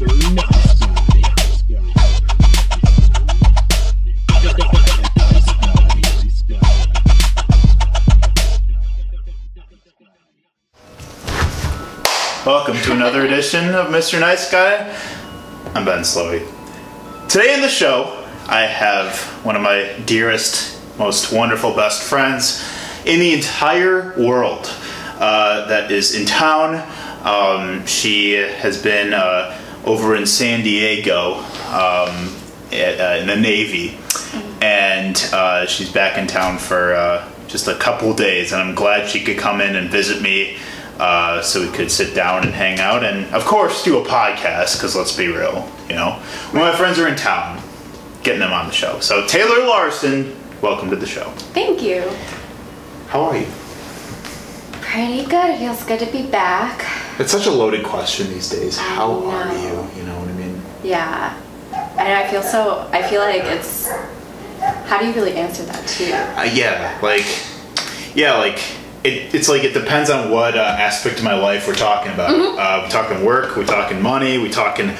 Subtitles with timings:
[0.00, 0.10] Welcome
[12.82, 14.20] to another edition of Mr.
[14.20, 14.96] Nice Guy.
[15.74, 16.46] I'm Ben Slowey.
[17.28, 22.64] Today in the show, I have one of my dearest, most wonderful best friends
[23.04, 24.72] in the entire world
[25.18, 26.88] uh, that is in town.
[27.24, 29.57] Um, she has been uh,
[29.88, 31.36] over in San Diego
[31.68, 32.36] um,
[32.70, 33.98] at, uh, in the Navy,
[34.60, 38.52] and uh, she's back in town for uh, just a couple days.
[38.52, 40.58] And I'm glad she could come in and visit me.
[40.98, 44.76] Uh, so we could sit down and hang out, and of course do a podcast.
[44.76, 46.20] Because let's be real, you know,
[46.50, 47.62] when my friends are in town,
[48.24, 48.98] getting them on the show.
[48.98, 51.30] So Taylor Larson, welcome to the show.
[51.54, 52.02] Thank you.
[53.06, 53.46] How are you?
[54.80, 55.50] Pretty good.
[55.50, 57.07] It feels good to be back.
[57.18, 58.78] It's such a loaded question these days.
[58.78, 59.88] How are you?
[59.96, 60.62] You know what I mean?
[60.84, 61.36] Yeah.
[61.72, 63.90] And I feel so, I feel like it's,
[64.86, 66.12] how do you really answer that too?
[66.12, 67.26] Uh, yeah, like,
[68.14, 68.58] yeah, like
[69.04, 72.30] it, it's like it depends on what uh, aspect of my life we're talking about.
[72.30, 74.94] Uh, we talking work, we're talking money, we're talking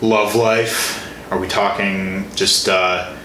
[0.00, 3.16] love life, are we talking just uh,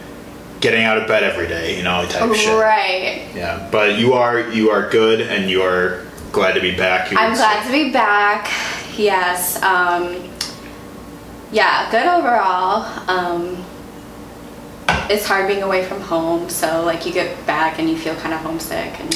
[0.60, 1.78] getting out of bed every day?
[1.78, 2.60] You know, type of shit.
[2.60, 3.28] Right.
[3.36, 6.05] Yeah, but you are you are good and you are
[6.36, 7.08] glad to be back.
[7.16, 7.72] I'm glad say.
[7.72, 8.52] to be back.
[8.98, 9.62] Yes.
[9.64, 10.30] Um,
[11.52, 12.84] yeah, good overall.
[13.10, 13.64] Um,
[15.10, 18.34] it's hard being away from home, so like you get back and you feel kind
[18.34, 19.14] of homesick and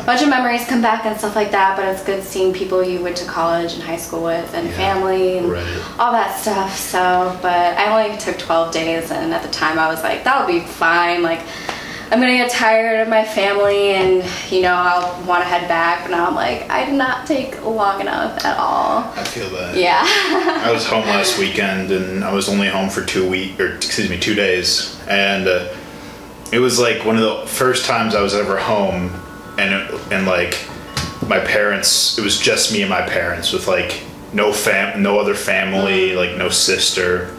[0.00, 1.76] a bunch of memories come back and stuff like that.
[1.76, 4.76] But it's good seeing people you went to college and high school with and Yeah,
[4.76, 5.82] family and right.
[6.00, 6.76] all that stuff.
[6.76, 10.48] So, but I only took 12 days, and at the time I was like, that'll
[10.48, 11.22] be fine.
[11.22, 11.40] Like.
[12.10, 16.04] I'm gonna get tired of my family and you know I'll want to head back
[16.04, 19.00] but now I'm like I did not take long enough at all.
[19.14, 19.76] I feel that.
[19.76, 20.00] yeah.
[20.64, 24.08] I was home last weekend and I was only home for two week or excuse
[24.08, 24.98] me two days.
[25.06, 25.74] And uh,
[26.50, 29.10] it was like one of the first times I was ever home
[29.58, 30.66] and it, and like
[31.26, 34.02] my parents it was just me and my parents with like
[34.32, 37.36] no fam no other family like no sister.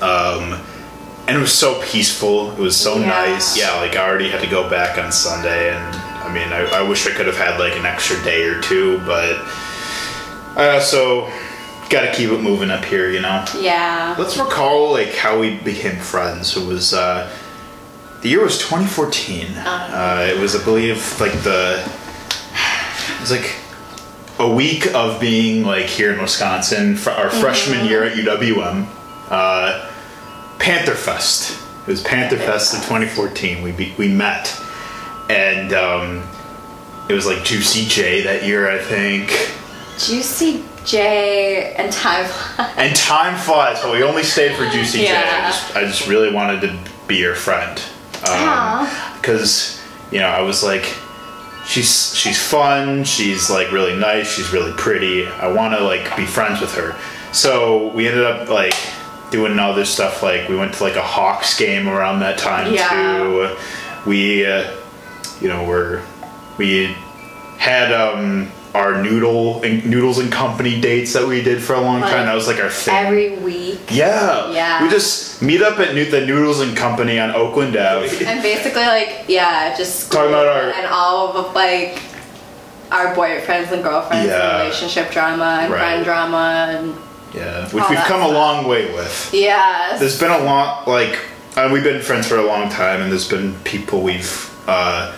[0.00, 0.62] Um
[1.28, 3.06] and it was so peaceful it was so Yeah.
[3.06, 6.80] nice yeah like I already had to go back on Sunday and I mean I,
[6.80, 9.36] I wish I could have had like an extra day or two but
[10.56, 11.30] I also
[11.88, 13.44] got to keep it moving up here, you know.
[13.60, 16.56] yeah Let's recall like how we became friends.
[16.56, 17.30] It was uh,
[18.22, 19.46] the year was 2014.
[19.56, 23.54] Uh, it was, I believe, like the it was like
[24.38, 28.86] a week of being like here in Wisconsin, fr- our freshman year at UWM.
[29.28, 29.90] Uh,
[30.62, 31.58] Panther Fest.
[31.86, 33.62] It was Panther Fest in 2014.
[33.62, 34.56] We be- we met,
[35.28, 36.22] and um,
[37.08, 39.28] it was like Juicy J that year, I think.
[39.98, 42.76] Juicy J and Timeflies.
[42.76, 45.08] And time flies, but we only stayed for Juicy J.
[45.08, 45.46] I Yeah.
[45.50, 46.78] just, I just really wanted to
[47.08, 47.80] be your friend.
[49.20, 50.84] Because, you know, I was like,
[51.66, 55.26] she's she's fun, she's like really nice, she's really pretty.
[55.26, 56.96] I want to like be friends with her.
[57.32, 58.74] So we ended up like
[59.32, 60.22] doing other stuff.
[60.22, 62.88] Like we went to like a Hawks game around that time Yeah.
[63.18, 63.56] too.
[64.06, 64.70] We, uh,
[65.40, 66.02] you know, were
[66.58, 66.94] we
[67.58, 72.00] had um our noodle and noodles and company dates that we did for a long
[72.00, 72.24] Like, time.
[72.26, 72.94] That was like our thing.
[72.94, 73.80] Every week.
[73.90, 74.82] yeah, Yeah.
[74.82, 78.24] We just meet up at the Noodles and Company on Oakland Ave.
[78.26, 81.98] And basically, like, yeah, just Talking about our- and all of like
[82.90, 84.40] our boyfriends and girlfriends Yeah.
[84.52, 85.80] and relationship drama and Right.
[85.80, 86.94] friend drama and
[87.34, 89.30] Yeah, which All we've that come a long way with.
[89.32, 91.18] yes, There's been a long like
[91.56, 95.14] uh, we've been friends for a long time, and there's been people we've uh,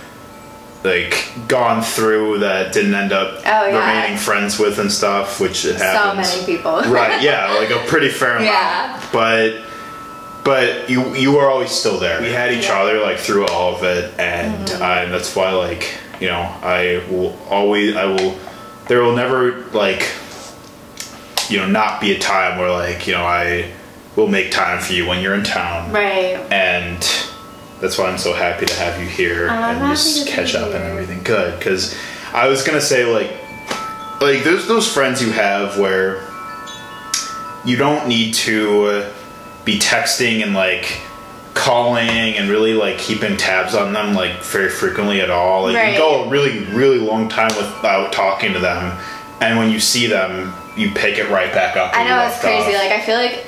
[0.84, 3.78] like gone through that didn't end up Oh, yeah.
[3.96, 5.80] remaining friends with and stuff, which it happens.
[5.80, 6.34] so happens.
[6.46, 6.72] many people.
[6.92, 7.22] right?
[7.22, 8.44] Yeah, like a pretty fair amount.
[8.46, 9.00] Yeah.
[9.12, 9.62] But
[10.44, 12.20] but you you were always still there.
[12.20, 12.80] We had each Yeah.
[12.80, 14.82] other like through all of it, and Mm-hmm.
[14.82, 18.36] uh, that's why like you know I will always I will
[18.88, 20.02] there will never like
[21.50, 23.70] you know not be a time where like you know I
[24.16, 26.36] will make time for you when you're in town, Right.
[26.52, 26.98] and
[27.80, 30.84] that's why I'm so happy to have you here I'm and just catch up and
[30.84, 31.22] everything.
[31.24, 31.96] Good, because
[32.32, 33.30] I was gonna say like
[34.20, 36.22] like there's those friends you have where
[37.64, 39.04] you don't need to
[39.64, 41.00] be texting and like
[41.54, 45.62] calling and really like keeping tabs on them like very frequently at all.
[45.64, 45.92] Like Right.
[45.92, 48.96] you go a really really long time without talking to them,
[49.40, 51.92] and when you see them, you pick it right back up.
[51.94, 52.74] I know it's crazy.
[52.74, 52.80] off.
[52.82, 53.46] Like I feel like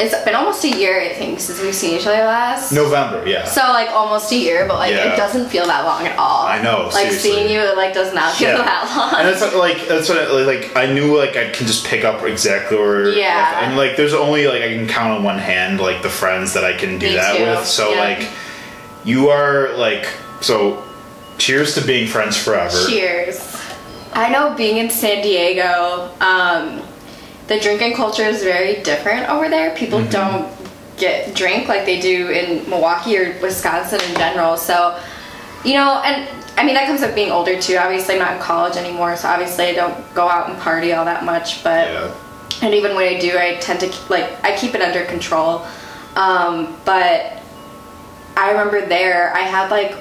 [0.00, 2.72] it's been almost a year I think since we've seen each other last.
[2.72, 3.44] November, yeah.
[3.44, 5.12] So like almost a year, but like Yeah.
[5.12, 6.46] it doesn't feel that long at all.
[6.46, 7.30] I know, Like seriously.
[7.30, 8.56] seeing you, it like does not feel Yeah.
[8.64, 9.20] that long.
[9.20, 12.04] and that's what, like that's what I, like I knew like I can just pick
[12.04, 13.64] up exactly where Yeah.
[13.64, 16.64] and like there's only like I can count on one hand like the friends that
[16.64, 17.64] I can do Me that too, with.
[17.66, 18.00] So yeah.
[18.00, 18.28] like
[19.04, 20.08] you are like
[20.40, 20.82] so
[21.38, 22.76] cheers to being friends forever.
[22.88, 23.38] Cheers.
[24.14, 26.80] I know being in San Diego, um,
[27.48, 29.74] the drinking culture is very different over there.
[29.76, 30.10] People Mm-hmm.
[30.10, 30.54] don't
[30.96, 34.56] get drink like they do in Milwaukee or Wisconsin in general.
[34.56, 34.98] So,
[35.64, 37.76] you know, and I mean that comes with being older too.
[37.76, 41.04] Obviously, I'm not in college anymore, so obviously I don't go out and party all
[41.04, 41.64] that much.
[41.64, 42.14] But Yeah.
[42.62, 45.66] and even when I do, I tend to keep, like I keep it under control.
[46.14, 47.40] Um, but
[48.36, 49.96] I remember there, I had like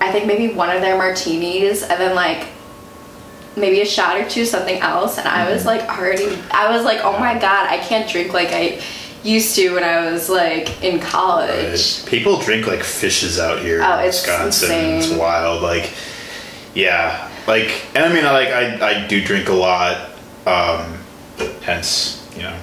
[0.00, 2.48] I think maybe one of their martinis, and then like
[3.56, 5.52] maybe a shot or two something else, and I Mm-hmm.
[5.54, 8.80] was like already I was like, oh my god, I can't drink like I
[9.22, 12.00] used to when I was like in college.
[12.00, 12.04] Right.
[12.08, 14.70] People drink like fishes out here Oh, in it's Wisconsin.
[14.70, 15.18] It's insane.
[15.18, 15.62] wild.
[15.62, 15.92] Like,
[16.74, 20.10] yeah, like, and I mean, I like I I do drink a lot.
[20.46, 20.98] Um,
[21.62, 22.56] hence, you know,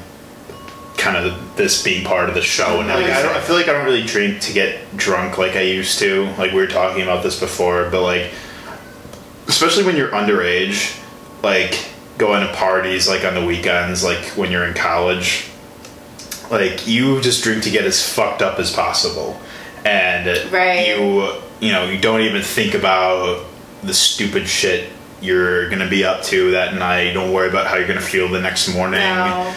[0.98, 3.70] kind of this being part of the show, and like, I, don't, I feel like
[3.70, 6.26] I don't really drink to get drunk like I used to.
[6.38, 8.32] Like we were talking about this before, but like,
[9.50, 10.98] especially when you're underage,
[11.44, 15.46] like going to parties like on the weekends, like when you're in college
[16.51, 19.40] like you just drink to get as fucked up as possible.
[19.86, 20.88] And Right.
[20.88, 23.46] you you know you don't even think about
[23.84, 24.90] the stupid shit
[25.22, 27.13] you're gonna be up to that night.
[27.13, 29.00] Don't worry about how you're gonna feel the next morning.
[29.02, 29.54] No,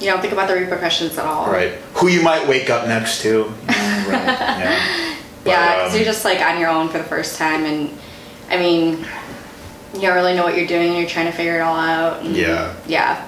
[0.00, 1.50] you don't think about the repercussions at all.
[1.50, 1.74] right.
[1.94, 3.28] Who you might wake up next to.
[3.28, 3.46] You know,
[4.08, 5.16] right, yeah.
[5.44, 7.96] But, Yeah, because um, you're just like on your own for the first time, and
[8.50, 8.98] I mean,
[9.94, 12.24] you don't really know what you're doing, and you're trying to figure it all out.
[12.24, 12.74] Yeah.
[12.86, 13.26] Yeah.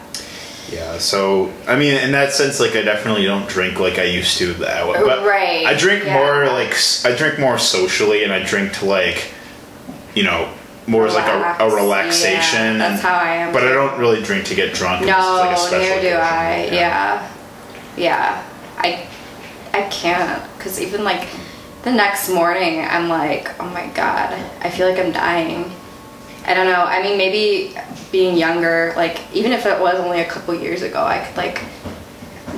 [0.70, 4.38] Yeah, so I mean, in that sense, like I definitely don't drink like I used
[4.38, 4.94] to that way.
[4.96, 6.14] Oh, but Right, I drink yeah.
[6.14, 6.74] more like
[7.04, 9.32] I drink more socially, and I drink to like,
[10.14, 10.50] you know,
[10.86, 12.78] more as like a, a relaxation.
[12.78, 15.04] yeah, that's how I am, But I don't really drink to get drunk.
[15.04, 16.14] No, it's like a special neither do.
[16.16, 16.68] I.
[16.72, 17.32] Yeah.
[17.98, 18.42] Yeah.
[18.78, 19.06] I
[19.74, 21.28] I can't because even like
[21.82, 25.70] the next morning, I'm like, oh my god, I feel like I'm dying.
[26.46, 26.82] I don't know.
[26.82, 27.74] I mean, maybe
[28.10, 31.62] being younger, like even if it was only a couple years ago, I could like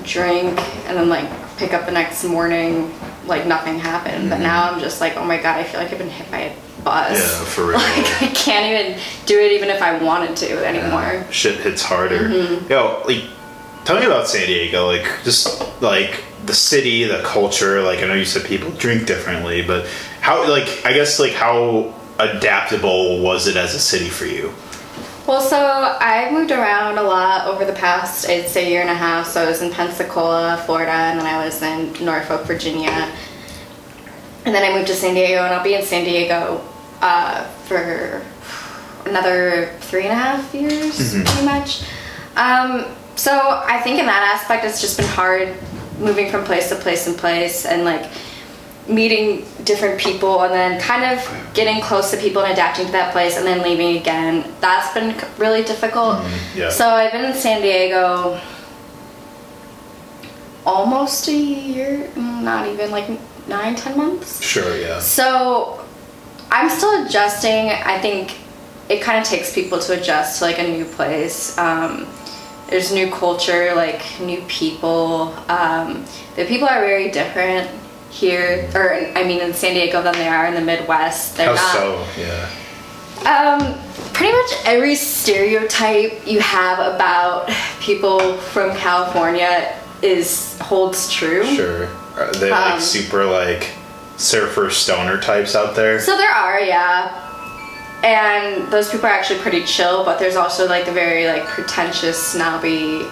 [0.03, 2.93] drink and then like pick up the next morning
[3.27, 4.31] like nothing happened.
[4.31, 6.41] But now I'm just like, oh my god, I feel like I've been hit by
[6.41, 7.19] a bus.
[7.19, 7.79] Yeah, for real.
[7.79, 11.01] Like I can't even do it even if I wanted to anymore.
[11.03, 12.29] Yeah, shit hits harder.
[12.29, 12.71] Mm-hmm.
[12.71, 13.25] Yo, like,
[13.85, 14.87] tell me about San Diego.
[14.87, 17.83] Like, just like the city, the culture.
[17.83, 19.87] Like, I know you said people drink differently, but
[20.21, 20.49] how?
[20.49, 24.55] Like, I guess like how adaptable was it as a city for you?
[25.27, 25.57] Well, so
[26.01, 29.27] I've moved around a lot over the past, I'd say, year and a half.
[29.27, 33.11] So I was in Pensacola, Florida, and then I was in Norfolk, Virginia.
[34.45, 36.63] And then I moved to San Diego, and I'll be in San Diego
[37.01, 38.23] uh, for
[39.07, 41.85] another three and a half years, pretty much.
[42.37, 42.85] Um,
[43.17, 45.55] so I think in that aspect, it's just been hard
[45.99, 48.11] moving from place to place and place, and like
[48.89, 53.13] meeting different people and then kind of getting close to people and adapting to that
[53.13, 54.45] place and then leaving again.
[54.61, 56.23] That's been really difficult.
[56.55, 56.69] yeah.
[56.69, 58.41] So I've been in San Diego
[60.67, 63.09] almost a year, mm, not even like
[63.49, 64.43] nine, ten months.
[64.43, 65.01] Sure, yeah.
[65.01, 65.85] So
[66.51, 67.71] I'm still adjusting.
[67.71, 68.37] I think
[68.89, 71.57] it kind of takes people to adjust to like a new place.
[71.59, 72.07] Um,
[72.69, 75.35] there's new culture, like new people.
[75.49, 76.05] Um,
[76.37, 77.71] the people are very different
[78.11, 81.37] here, or I mean in San Diego than they are in the Midwest.
[81.37, 81.73] They're How not.
[81.75, 82.07] so?
[82.21, 82.51] Yeah.
[83.25, 83.79] Um,
[84.13, 91.45] pretty much every stereotype you have about people from California is holds true.
[91.45, 91.87] Sure.
[92.17, 93.71] Are they like Um, super like
[94.17, 96.01] surfer stoner types out there?
[96.01, 97.24] So there are, yeah.
[98.05, 102.23] And those people are actually pretty chill, but there's also like the very like pretentious,
[102.23, 103.07] snobby,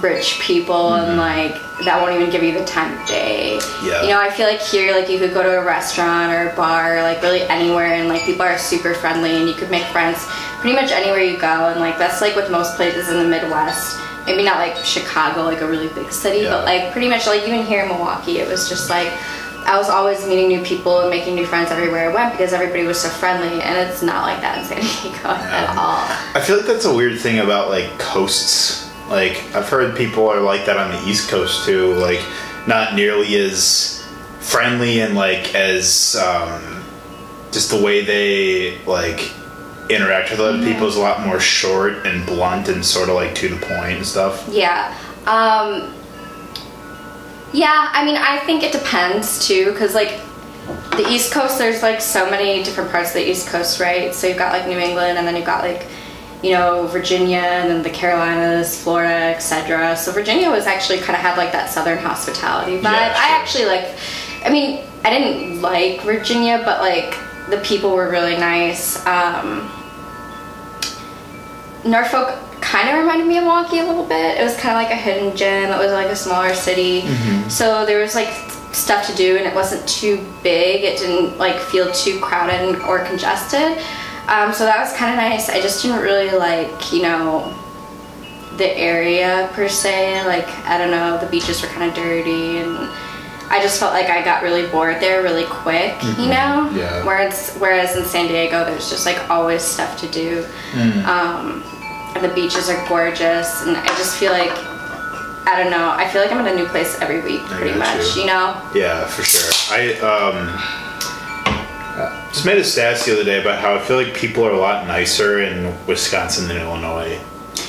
[0.00, 1.18] rich people, and mm-hmm.
[1.18, 3.54] like that won't even give you the time of day.
[3.84, 4.02] Yeah.
[4.02, 6.56] You know, I feel like here, like you could go to a restaurant or a
[6.56, 9.84] bar, or, like really anywhere, and like people are super friendly, and you could make
[9.84, 10.18] friends
[10.58, 14.00] pretty much anywhere you go, and like that's like with most places in the Midwest.
[14.26, 16.50] Maybe not like Chicago, like a really big city, Yeah.
[16.50, 19.12] but like pretty much like even here in Milwaukee, it was just like
[19.66, 22.84] I was always meeting new people and making new friends everywhere I went because everybody
[22.84, 26.06] was so friendly, and it's not like that in San Diego at all.
[26.34, 28.88] I feel like that's a weird thing about like coasts.
[29.08, 31.94] Like I've heard people are like that on the East Coast too.
[31.94, 32.24] Like
[32.66, 34.04] not nearly as
[34.40, 36.84] friendly and like as um,
[37.52, 39.32] just the way they like
[39.90, 43.34] interact with other people is a lot more short and blunt and sort of like
[43.36, 44.48] to the point and stuff.
[44.50, 44.96] Yeah,
[45.26, 45.92] Um,
[47.56, 50.20] yeah, I mean, I think it depends too, because like
[50.90, 54.14] the East Coast, there's like so many different parts of the East Coast, right?
[54.14, 55.86] So you've got like New England, and then you've got like
[56.42, 59.96] you know Virginia, and then the Carolinas, Florida, etc.
[59.96, 62.92] So Virginia was actually kind of had like that Southern hospitality vibe.
[62.92, 63.96] Yeah, I actually like.
[64.44, 67.16] I mean, I didn't like Virginia, but like
[67.48, 69.04] the people were really nice.
[69.06, 69.72] Um,
[71.86, 74.40] Norfolk kind of reminded me of Milwaukee a little bit.
[74.40, 75.70] It was kind of like a hidden gem.
[75.70, 77.02] It was like a smaller city,
[77.48, 78.28] so there was like
[78.72, 80.82] stuff to do, and it wasn't too big.
[80.82, 83.78] It didn't like feel too crowded or congested.
[84.26, 85.48] Um, so that was kind of nice.
[85.48, 87.54] I just didn't really like, you know,
[88.56, 90.26] the area per se.
[90.26, 92.90] Like I don't know, the beaches were kind of dirty, and
[93.48, 95.94] I just felt like I got really bored there really quick.
[96.18, 96.68] You know.
[96.74, 97.04] Yeah.
[97.06, 100.44] Whereas whereas in San Diego, there's just like always stuff to do.
[101.06, 101.75] Um, and
[102.20, 104.50] the beaches are gorgeous, and I just feel like
[105.48, 105.90] I don't know.
[105.90, 108.16] I feel like I'm in a new place every week, pretty much.
[108.16, 108.22] you.
[108.22, 108.70] You know.
[108.74, 109.52] Yeah, for sure.
[109.70, 110.58] I um,
[112.32, 114.58] just made a stats the other day about how I feel like people are a
[114.58, 117.18] lot nicer in Wisconsin than Illinois.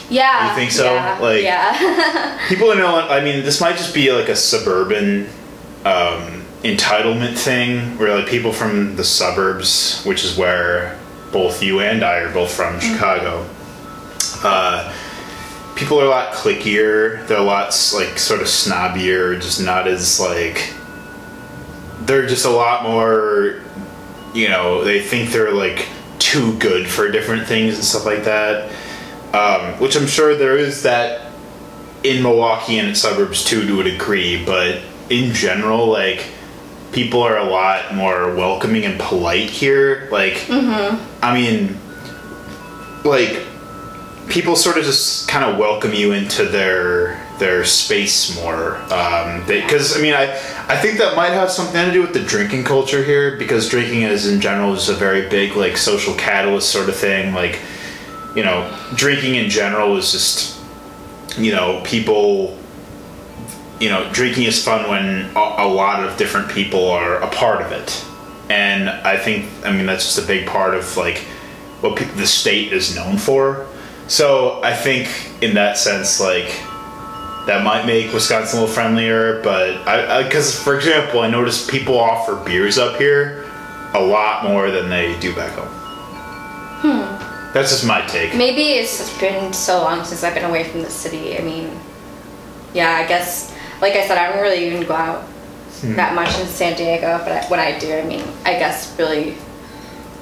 [0.09, 0.49] Yeah.
[0.49, 0.93] You think so?
[0.93, 1.19] Yeah.
[1.19, 2.45] Like- yeah.
[2.49, 5.27] People in Illinois, I mean, this might just be like a suburban
[5.85, 10.97] um, entitlement thing where like people from the suburbs, which is where
[11.31, 13.47] both you and I are both from, Chicago.
[14.43, 14.93] Uh,
[15.75, 17.25] people are a lot clickier.
[17.27, 20.73] They're a lot like sort of snobbier, just not as like.
[22.01, 23.61] They're just a lot more,
[24.33, 24.83] you know.
[24.83, 25.87] They think they're like
[26.19, 28.71] too good for different things and stuff like that.
[29.33, 31.31] Um, which I'm sure there is that
[32.03, 34.43] in Milwaukee and its suburbs too, to a degree.
[34.45, 36.25] But in general, like
[36.91, 40.07] people are a lot more welcoming and polite here.
[40.11, 40.45] Like,
[41.21, 41.77] I mean,
[43.03, 43.43] like
[44.29, 49.95] people sort of just kind of welcome you into their their space more um because
[49.95, 50.23] i mean i
[50.67, 54.01] i think that might have something to do with the drinking culture here because drinking
[54.01, 57.59] is in general is a very big like social catalyst sort of thing like
[58.35, 60.59] you know drinking in general is just
[61.37, 62.57] you know people
[63.79, 67.61] you know drinking is fun when a, a lot of different people are a part
[67.61, 68.03] of it.
[68.49, 71.19] And i think i mean that's just a big part of like
[71.81, 73.67] what pe- the state is known for
[74.07, 75.07] so i think
[75.41, 76.47] in that sense like
[77.45, 81.97] that might make wisconsin a little friendlier but i because for example i noticed people
[81.99, 83.49] offer beers up here
[83.93, 85.67] a lot more than they do back home
[86.81, 87.53] hmm.
[87.53, 90.81] that's just my take Maybe it's just been so long since I've been away from
[90.83, 91.37] the city.
[91.37, 91.71] I mean,
[92.73, 95.23] yeah, I guess, like I said, I don't really even go out
[95.81, 95.95] Hmm.
[95.95, 99.35] that much in San Diego, but I, when I do, I mean, I guess really,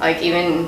[0.01, 0.67] like, even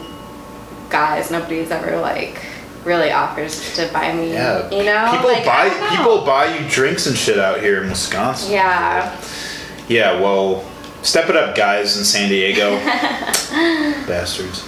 [0.90, 2.40] guys, nobody's ever, like,
[2.88, 5.12] really offers to buy me, yeah you know?
[5.12, 5.90] people Like, buy know.
[5.96, 9.16] people buy you drinks and shit out here in wisconsin Yeah.
[9.90, 10.66] Yeah, well,
[11.04, 12.76] step it up, guys in San Diego.
[14.08, 14.64] Bastards.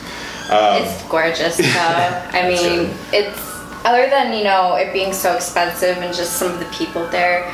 [0.50, 1.64] Um, it's gorgeous though.
[2.34, 3.38] I mean, it's
[3.86, 7.46] other than you know it being so expensive and just some of the people there.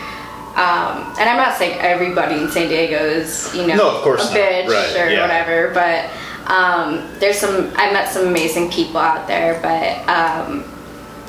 [0.56, 4.22] Um, and I'm not saying everybody in San Diego is you know No, of course
[4.30, 4.38] a not.
[4.40, 5.22] bitch Right, or yeah.
[5.22, 6.10] whatever, but
[6.48, 9.60] um, there's some I met some amazing people out there.
[9.62, 10.64] But um,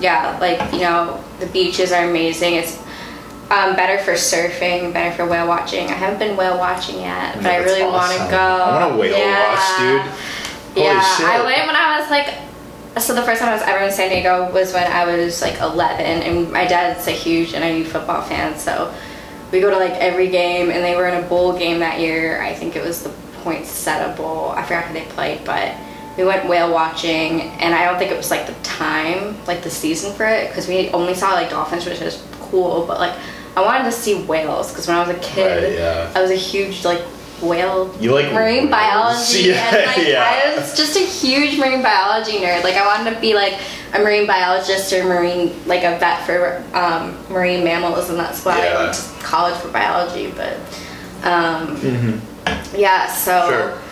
[0.00, 2.54] yeah, like you know the beaches are amazing.
[2.54, 2.78] It's
[3.50, 5.86] um, better for surfing, better for whale watching.
[5.88, 8.36] I haven't been whale watching yet, but I really want to go.
[8.38, 9.54] I want to whale Yeah.
[9.54, 10.00] watch, dude.
[10.74, 11.26] Holy Yeah, shit.
[11.26, 12.34] I went when I was like,
[13.02, 15.60] so the first time I was ever in San Diego was when I was like
[15.60, 18.92] 11, and my dad's a huge NIU football fan, so
[19.52, 22.42] we go to like every game, and they were in a bowl game that year.
[22.42, 23.10] I think it was the
[23.46, 24.50] Poinsettia Bowl.
[24.50, 25.72] I forgot who they played, but
[26.16, 29.70] we went whale watching, and I don't think it was like the time, like the
[29.70, 33.14] season for it, because we only saw like dolphins, which is cool, but like
[33.56, 36.12] I wanted to see whales, because when I was a kid, Right, yeah.
[36.16, 37.00] I was a huge like
[37.40, 38.70] whale You like marine whales.
[38.70, 40.24] biology Yeah, and like yeah.
[40.54, 42.64] I was just a huge marine biology nerd.
[42.64, 43.54] Like I wanted to be like
[43.94, 48.58] a marine biologist or marine like a vet for um, marine mammals, and that's why
[48.58, 48.72] Yeah.
[48.78, 50.32] I went to college for biology.
[50.34, 50.56] But
[51.24, 52.20] um,
[52.76, 53.32] yeah, so.
[53.32, 53.50] Mm-hmm.
[53.50, 53.82] Sure.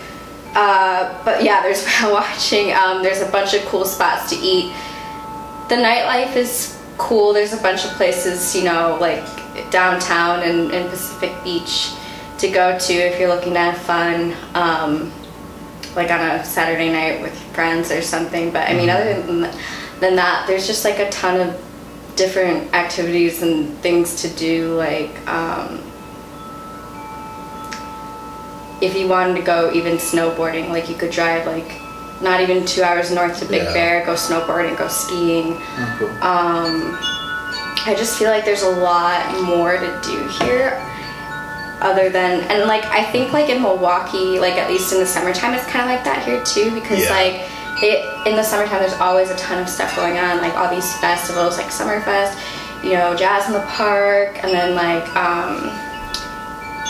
[0.55, 2.73] Uh, but yeah, there's whale watching.
[2.73, 4.73] Um, there's a bunch of cool spots to eat.
[5.67, 7.33] The nightlife is cool.
[7.33, 9.25] There's a bunch of places, you know, like
[9.69, 11.91] downtown and, and Pacific Beach
[12.37, 15.11] to go to if you're looking to have fun, um,
[15.95, 18.51] like on a Saturday night with friends or something.
[18.51, 19.41] But I mean, other than,
[19.99, 21.61] than that, there's just like a ton of
[22.15, 24.73] different activities and things to do.
[24.75, 25.84] Like, um,
[28.85, 31.69] if you wanted to go even snowboarding, like you could drive like
[32.21, 33.73] not even two hours north to Big Yeah.
[33.73, 35.57] Bear, go snowboarding, go skiing.
[35.57, 36.09] Oh, cool.
[36.23, 36.97] Um,
[37.87, 40.81] I just feel like there's a lot more to do here
[41.81, 45.53] other than and like I think like in Milwaukee, like at least in the summertime
[45.53, 47.09] it's kinda like that here too because Yeah.
[47.11, 47.49] like
[47.83, 50.89] it in the summertime there's always a ton of stuff going on, like all these
[50.99, 52.39] festivals like Summerfest,
[52.83, 55.69] you know, Jazz in the Park and then like um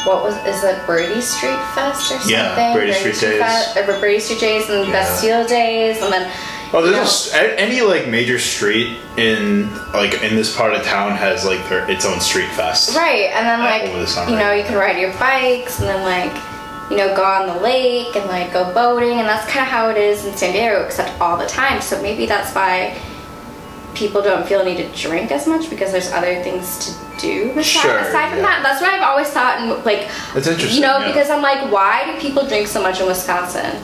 [0.05, 2.29] what was is it Brady Street Fest or something?
[2.31, 3.39] Yeah, Brady Street Days.
[3.39, 4.93] Fest, or Brady Street Days and Yeah.
[4.93, 6.31] Bastille Days and then
[6.73, 10.55] Oh, you know, there's a s a any like major street in like in this
[10.55, 12.95] part of town has like their its own street fest.
[12.95, 14.31] Right, and then like over the summer.
[14.31, 16.33] you know you can ride your bikes and then like
[16.91, 19.89] you know go on the lake and like go boating and that's kind of how
[19.89, 21.79] it is in San Diego except all the time.
[21.81, 22.97] So maybe that's why
[23.93, 27.51] people don't feel a need to drink as much because there's other things to do
[27.51, 28.43] aside, Sure, aside from yeah.
[28.45, 28.59] that.
[28.63, 31.07] That's what I've always thought and like That's interesting, You know yeah.
[31.07, 33.81] because I'm like why do people drink so much in Wisconsin?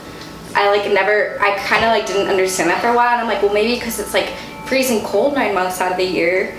[0.54, 3.26] I like never I kind of like didn't understand that for a while and I'm
[3.28, 4.32] like well maybe because it's like
[4.66, 6.56] freezing cold nine months out of the year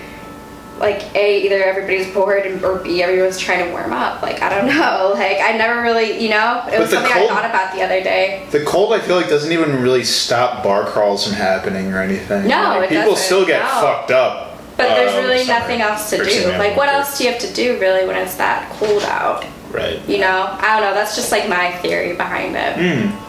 [0.80, 4.48] like a either everybody's bored and, or b everyone's trying to warm up like i
[4.50, 7.72] don't know like i never really you know it was something cold- i thought about
[7.72, 11.34] the other day The cold, I feel like, doesn't even really stop bar crawls from
[11.34, 12.48] happening or anything.
[12.48, 13.68] No, Like, people doesn't, still get no.
[13.80, 14.53] fucked up.
[14.76, 17.52] But there's uh, really nothing else to do like what else do you have to
[17.52, 20.00] do really when it's that cold out Right.
[20.08, 23.20] you know i don't know that's just like my theory behind it Hmm.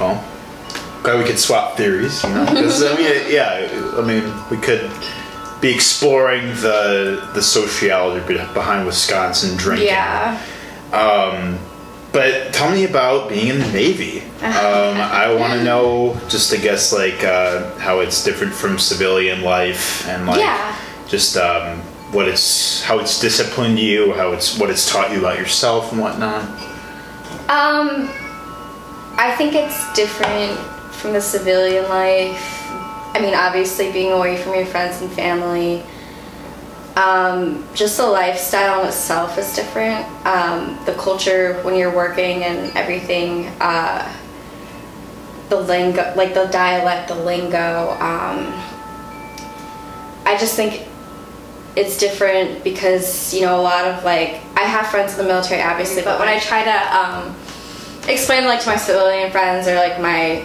[0.00, 0.24] Well,
[1.02, 2.22] glad we could swap theories.
[2.24, 4.90] You know, 'Cause, I mean, yeah, I mean, we could
[5.60, 9.86] be exploring the the sociology behind Wisconsin drinking.
[9.88, 10.40] yeah
[12.12, 14.20] But tell me about being in the Navy.
[14.20, 19.42] Um, I want to know, just I guess, like uh, how it's different from civilian
[19.42, 20.76] life, and like Yeah.
[21.08, 21.78] just um,
[22.12, 26.00] what it's how it's disciplined you, how it's what it's taught you about yourself and
[26.02, 26.42] whatnot.
[27.48, 28.08] Um,
[29.16, 30.58] I think it's different
[30.94, 32.58] from the civilian life.
[33.14, 35.82] I mean, obviously, being away from your friends and family.
[36.96, 40.06] Um, just the lifestyle itself is different.
[40.26, 43.46] Um, the culture when you're working and everything.
[43.60, 44.12] Uh,
[45.52, 47.90] the lingo, like the dialect, the lingo.
[48.00, 48.52] Um,
[50.24, 50.88] I just think
[51.76, 55.62] it's different because you know a lot of like I have friends in the military
[55.62, 57.36] obviously, but when I try to um,
[58.08, 60.44] explain like to my civilian friends or like my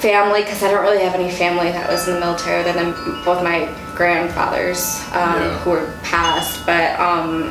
[0.00, 2.92] family because I don't really have any family that was in the military other than
[3.24, 5.58] both my grandfathers um, Yeah.
[5.60, 7.50] who were passed, but um,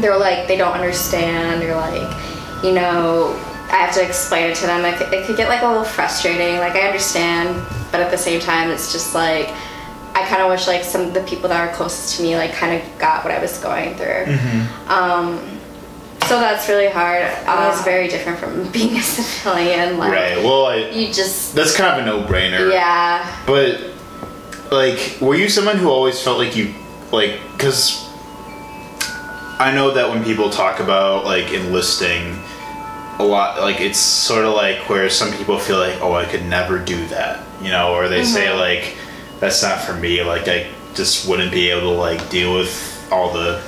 [0.00, 2.16] they're like they don't understand or like
[2.64, 3.34] you know
[3.70, 4.84] I have to explain it to them.
[4.84, 6.56] It could, it could get like a little frustrating.
[6.58, 7.54] Like I understand,
[7.92, 9.48] but at the same time, it's just like
[10.14, 12.52] I kind of wish like some of the people that are closest to me like
[12.52, 14.24] kind of got what I was going through.
[14.88, 15.38] Um,
[16.26, 17.22] so that's really hard.
[17.46, 19.98] Uh, it's very different from being a civilian.
[19.98, 20.36] Like Right.
[20.38, 22.72] Well, I, you just that's kind of a no-brainer.
[22.72, 23.44] yeah.
[23.46, 23.80] But
[24.70, 26.74] like, were you someone who always felt like you
[27.12, 28.06] like because
[29.58, 32.38] I know that when people talk about like enlisting
[33.18, 36.44] a lot like it's sort of like where some people feel like oh I could
[36.44, 38.60] never do that you know or they say mm-hmm.
[38.60, 38.96] like
[39.40, 43.32] that's not for me like I just wouldn't be able to like deal with all
[43.32, 43.60] the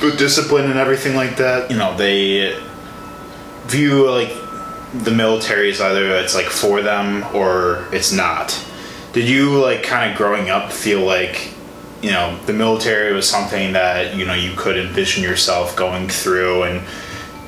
[0.00, 2.58] the discipline and everything like that you know they
[3.66, 4.30] view like
[5.02, 8.52] the military is either it's like for them or it's not.
[9.14, 11.54] Did you like kind of growing up feel like
[12.02, 16.64] you know the military was something that you know you could envision yourself going through
[16.64, 16.86] and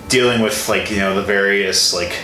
[0.09, 2.17] dealing with like you know the various like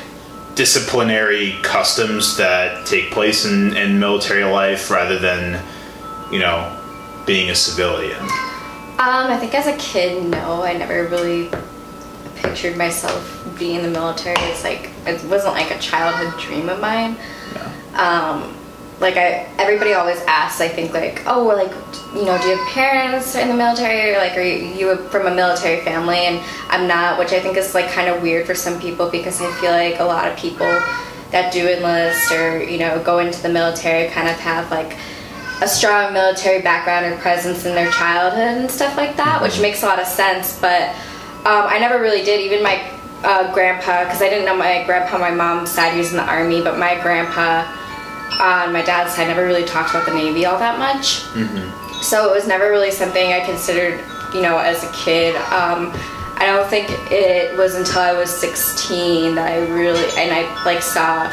[0.55, 5.63] disciplinary customs that take place in, in military life rather than
[6.33, 6.79] you know
[7.27, 8.23] being a civilian
[9.03, 11.51] Um, I think as a kid, no, I never really
[12.37, 13.21] pictured myself
[13.59, 14.37] being in the military.
[14.43, 17.17] It's like it wasn't like a childhood dream of mine.
[17.55, 18.01] no.
[18.01, 18.55] Um,
[19.03, 20.61] like I, everybody always asks.
[20.61, 21.73] I think like, oh, well, like,
[22.15, 24.15] you know, do you have parents in the military?
[24.15, 26.19] Or like, are you, you from a military family?
[26.19, 29.41] And I'm not, which I think is like kind of weird for some people because
[29.43, 30.81] I feel like a lot of people
[31.33, 34.99] that do enlist or you know go into the military kind of have like
[35.63, 39.83] a strong military background or presence in their childhood and stuff like that, which makes
[39.83, 40.59] a lot of sense.
[40.61, 40.91] But
[41.45, 42.41] um, I never really did.
[42.41, 42.89] Even my
[43.25, 46.25] uh, grandpa, because I didn't know my grandpa, my mom's side, he was in the
[46.25, 47.65] army, but my grandpa
[48.41, 51.25] on my dad's side never really talked about the Navy all that much.
[52.03, 54.01] So it was never really something I considered,
[54.35, 55.37] you know, as a kid.
[55.53, 55.93] Um,
[56.37, 60.83] I don't think it was until I was 16 that I really, and I like
[60.83, 61.31] saw,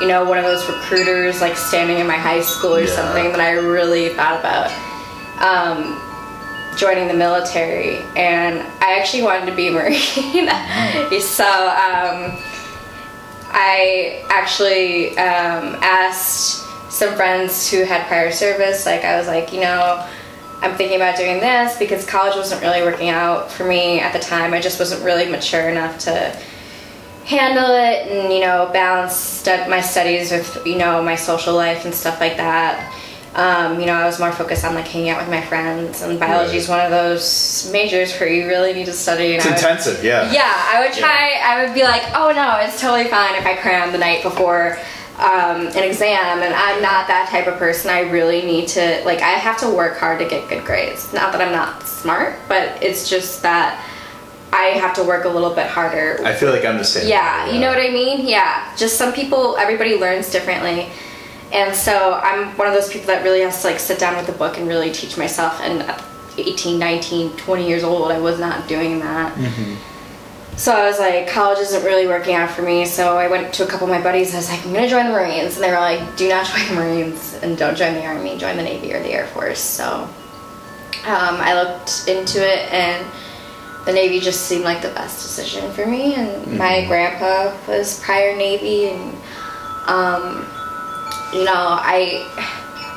[0.00, 2.94] you know, one of those recruiters like standing in my high school or Yeah.
[2.94, 4.70] something that I really thought about
[5.40, 5.98] um,
[6.76, 7.98] joining the military.
[8.16, 9.96] And I actually wanted to be a Marine.
[11.22, 12.36] so um,
[13.52, 18.86] I actually um, asked some friends who had prior service.
[18.86, 20.06] Like I was like, you know,
[20.60, 24.18] I'm thinking about doing this because college wasn't really working out for me at the
[24.18, 24.54] time.
[24.54, 26.36] I just wasn't really mature enough to
[27.24, 31.94] handle it and you know balance my studies with you know my social life and
[31.94, 32.92] stuff like that.
[33.34, 36.20] Um, you know, I was more focused on like hanging out with my friends, and
[36.20, 36.76] biology is Right.
[36.76, 39.34] one of those majors where you really need to study.
[39.34, 40.30] And It's I would- intensive, yeah.
[40.30, 41.40] yeah, I would try.
[41.42, 44.78] I would be like, oh no, it's totally fine if I cram the night before
[45.18, 47.90] um, an exam, and I'm not that type of person.
[47.90, 49.20] I really need to like.
[49.22, 51.10] I have to work hard to get good grades.
[51.14, 53.82] Not that I'm not smart, but it's just that
[54.52, 56.20] I have to work a little bit harder.
[56.24, 57.08] I feel like I'm the same.
[57.08, 58.26] yeah, you know what I mean?
[58.26, 59.56] Yeah, just some people.
[59.56, 60.88] Everybody learns differently.
[61.52, 64.28] And so I'm one of those people that really has to like sit down with
[64.28, 65.60] a book and really teach myself.
[65.60, 66.02] And at
[66.38, 69.36] 18, 19, 20 years old, I was not doing that.
[70.56, 72.84] So I was like, college isn't really working out for me.
[72.86, 74.88] So I went to a couple of my buddies and I was like, I'm gonna
[74.88, 75.56] join the Marines.
[75.56, 78.56] And they were like, do not join the Marines and don't join the Army, join
[78.56, 79.60] the Navy or the Air Force.
[79.60, 79.86] So
[81.04, 83.04] um, I looked into it and
[83.84, 86.14] the Navy just seemed like the best decision for me.
[86.14, 89.16] And my grandpa was prior Navy and
[89.86, 90.46] um,
[91.34, 92.28] know, I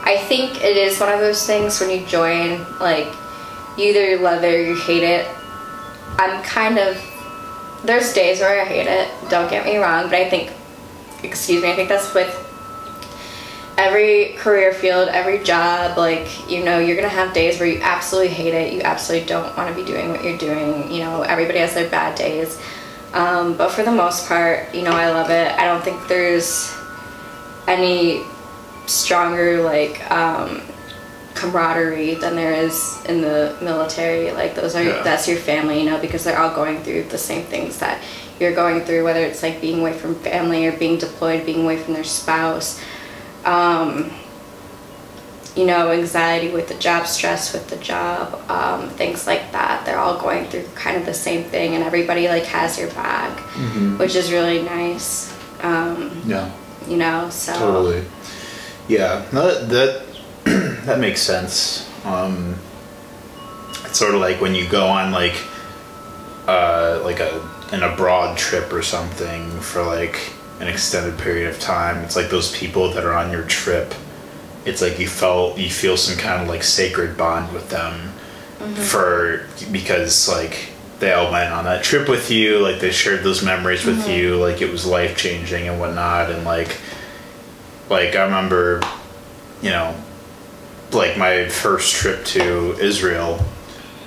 [0.03, 3.07] I think it is one of those things when you join, like
[3.77, 5.27] you either love it or you hate it.
[6.17, 7.01] I'm kind of
[7.83, 10.51] there's days where I hate it, don't get me wrong, but I think
[11.23, 12.41] excuse me, I think that's with
[13.77, 18.33] every career field, every job, like, you know, you're gonna have days where you absolutely
[18.33, 21.59] hate it, you absolutely don't want to be doing what you're doing, you know, everybody
[21.59, 22.59] has their bad days.
[23.13, 25.51] Um, but for the most part, you know, I love it.
[25.57, 26.74] I don't think there's
[27.67, 28.21] any
[28.87, 30.61] stronger like um,
[31.33, 34.31] camaraderie than there is in the military.
[34.31, 35.01] Like those are Yeah.
[35.03, 38.01] that's your family, you know, because they're all going through the same things that
[38.39, 41.77] you're going through, whether it's like being away from family or being deployed, being away
[41.77, 42.79] from their spouse.
[43.45, 44.11] Um,
[45.55, 49.85] you know, anxiety with the job, stress with the job, um, things like that.
[49.85, 53.39] They're all going through kind of the same thing, and everybody like has your back,
[53.97, 55.33] which is really nice.
[55.61, 56.51] Um, Yeah.
[56.87, 58.03] You know, so Totally.
[58.87, 60.05] Yeah, that that,
[60.85, 61.89] that makes sense.
[62.05, 62.55] Um,
[63.85, 65.41] it's sort of like when you go on like
[66.47, 72.03] uh, like a an abroad trip or something for like an extended period of time.
[72.03, 73.93] It's like those people that are on your trip.
[74.65, 78.11] It's like you felt you feel some kind of like sacred bond with them
[78.75, 80.69] for because like
[80.99, 84.37] they all went on that trip with you like they shared those memories with you
[84.37, 86.77] like it was life changing and whatnot and like
[87.89, 88.81] like I remember,
[89.61, 89.95] you know,
[90.91, 93.43] like my first trip to Israel,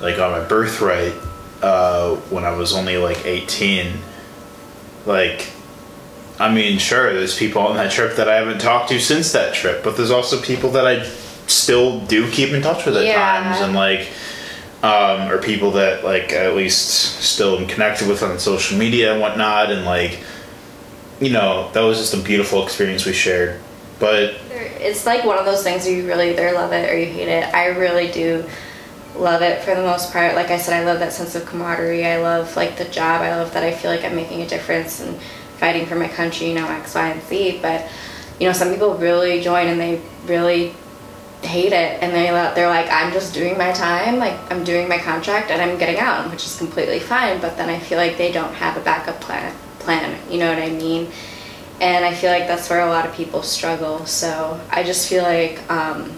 [0.00, 1.14] like on my birthright,
[1.62, 3.92] uh, when I was only like 18.
[5.06, 5.48] Like,
[6.40, 9.54] I mean, sure, there's people on that trip that I haven't talked to since that
[9.54, 11.04] trip, but there's also people that I
[11.46, 13.14] still do keep in touch with at Yeah.
[13.42, 14.08] times, and like,
[14.82, 19.20] um, or people that like at least still am connected with on social media and
[19.20, 20.20] whatnot, and like,
[21.20, 23.60] you know, that was just a beautiful experience we shared.
[23.98, 27.06] But it's like one of those things where you really either love it or you
[27.06, 27.52] hate it.
[27.52, 28.44] I really do
[29.16, 30.34] love it for the most part.
[30.36, 32.06] Like I said, I love that sense of camaraderie.
[32.06, 33.22] I love like the job.
[33.22, 35.20] I love that I feel like I'm making a difference and
[35.58, 36.48] fighting for my country.
[36.48, 37.58] You know, X, Y, and Z.
[37.60, 37.88] But
[38.38, 40.74] you know, some people really join and they really
[41.42, 44.98] hate it and they they're like I'm just doing my time like I'm doing my
[44.98, 48.32] contract and I'm getting out which is completely fine but then I feel like they
[48.32, 51.10] don't have a backup plan plan you know what I mean
[51.80, 55.22] and I feel like that's where a lot of people struggle so I just feel
[55.22, 56.12] like um,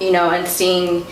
[0.00, 1.06] you know and seeing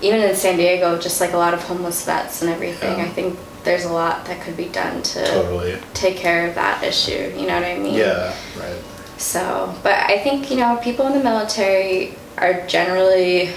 [0.00, 3.04] even in San Diego just like a lot of homeless vets and everything Yeah.
[3.04, 6.82] I think there's a lot that could be done to totally, take care of that
[6.82, 8.82] issue you know what I mean yeah, right.
[9.20, 13.50] So, but I think, you know, people in the military are generally,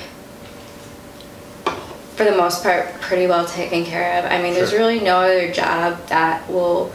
[2.16, 4.26] for the most part, pretty well taken care of.
[4.30, 6.92] I mean, there's really no other job that will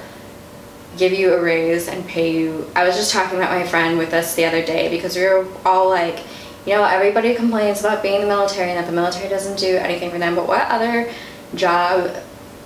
[0.98, 2.70] give you a raise and pay you.
[2.76, 5.46] I was just talking about my friend with us the other day because we were
[5.64, 6.18] all like,
[6.66, 9.78] you know, everybody complains about being in the military and that the military doesn't do
[9.78, 11.10] anything for them, but what other
[11.54, 12.14] job,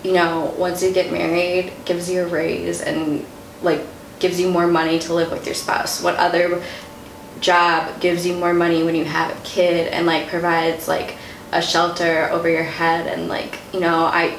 [0.02, 3.24] you know, once you get married, gives you a raise and
[3.62, 3.82] like
[4.22, 6.02] gives you more money to live with your spouse?
[6.02, 6.62] What other
[7.40, 11.16] job gives you more money when you have a kid and like provides like
[11.50, 14.38] a shelter over your head and like you know i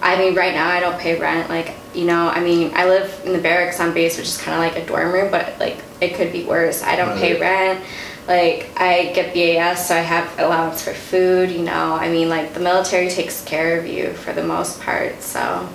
[0.00, 3.20] i mean right now i don't pay rent like you know i mean i live
[3.24, 5.78] in the barracks on base which is kind of like a dorm room but like
[6.00, 6.82] it could be worse.
[6.82, 7.84] I don't pay rent.
[8.28, 11.94] Like i get BAS so i have allowance for food you know.
[11.94, 15.68] I mean like the military takes care of you for the most part so.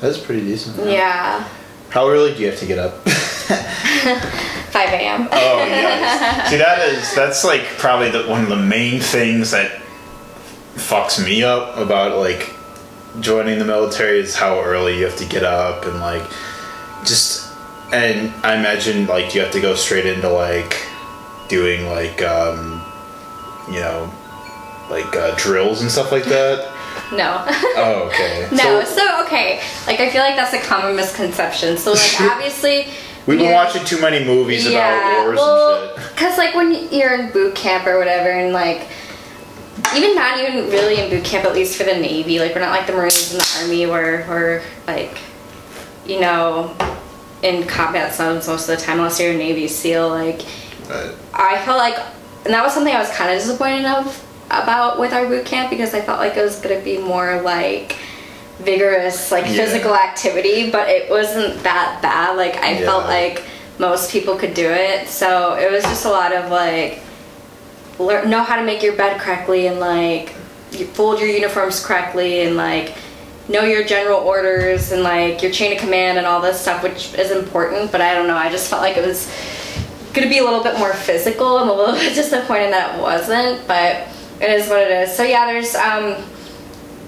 [0.00, 0.88] That's pretty decent.
[0.88, 1.48] yeah
[1.90, 2.94] How early do you have to get up?
[4.76, 5.28] 5 a.m.
[5.32, 6.50] Oh yes.
[6.50, 9.80] See that is that's like probably the, one of the main things that
[10.74, 12.52] fucks me up about like
[13.20, 16.28] joining the military is how early you have to get up and like
[17.04, 17.50] just
[17.92, 20.84] and I imagine like you have to go straight into like
[21.48, 22.82] doing like um
[23.68, 24.12] you know
[24.90, 26.72] like uh, drills and stuff like that.
[27.12, 27.44] No.
[27.76, 28.48] Oh okay.
[28.52, 29.60] No, So, so okay.
[29.86, 31.76] Like I feel like that's a common misconception.
[31.76, 32.88] So like obviously
[33.26, 36.16] we've been watching too many movies about wars well, and shit.
[36.16, 38.88] Cause like when you're in boot camp or whatever, and like
[39.94, 42.38] even not even really in boot camp, at least for the Navy.
[42.40, 45.18] Like we're not like the Marines and the Army, where we're like,
[46.06, 46.76] you know,
[47.42, 50.08] in combat zones most of the time, unless you're a Navy SEAL.
[50.08, 50.42] Like
[50.88, 51.98] But, I felt like,
[52.44, 55.70] and that was something I was kind of disappointed of about with our boot camp
[55.70, 57.96] because I felt like it was gonna be more like
[58.60, 59.64] vigorous, like Yeah.
[59.64, 62.36] physical activity, but it wasn't that bad.
[62.36, 63.42] Like I felt like
[63.78, 67.00] most people could do it, so it was just a lot of like
[67.98, 70.34] learn know how to make your bed correctly and like
[70.72, 72.94] you fold your uniforms correctly and like
[73.48, 77.14] know your general orders and like your chain of command and all this stuff which
[77.14, 79.30] is important but i don't know i just felt like it was
[80.12, 83.66] gonna be a little bit more physical i'm a little bit disappointed that it wasn't
[83.66, 84.06] but
[84.40, 86.16] it is what it is so yeah there's um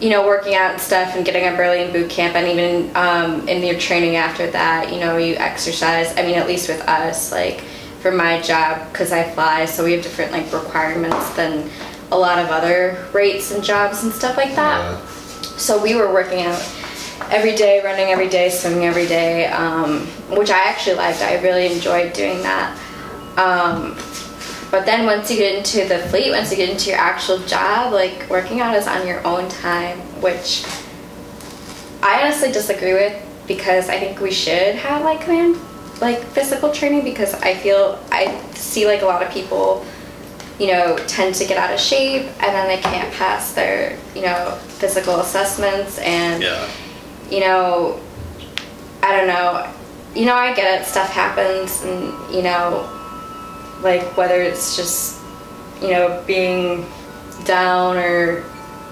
[0.01, 2.95] you know working out and stuff and getting up early in boot camp and even
[2.97, 6.81] um, in your training after that you know you exercise i mean at least with
[6.89, 7.61] us like
[8.01, 11.69] for my job because i fly so we have different like requirements than
[12.13, 15.07] a lot of other rates and jobs and stuff like that uh,
[15.59, 16.61] so we were working out
[17.31, 21.21] every day, running every day, swimming every day, um, which I actually liked.
[21.21, 22.79] I really enjoyed doing that.
[23.37, 23.97] Um,
[24.71, 27.93] but then once you get into the fleet, once you get into your actual job,
[27.93, 30.65] like working out is on your own time, which
[32.03, 35.57] I honestly disagree with because I think we should have like command,
[36.01, 39.87] like physical training because I feel I see like a lot of people
[40.59, 44.23] you know, tend to get out of shape and then they can't pass their, you
[44.23, 46.69] know, physical assessments and, yeah.
[47.31, 48.01] you know,
[49.03, 49.73] I don't know.
[50.17, 52.98] You know, I get it, stuff happens and, you know,
[53.83, 55.21] like whether it's just,
[55.81, 56.87] you know, being
[57.45, 58.45] down or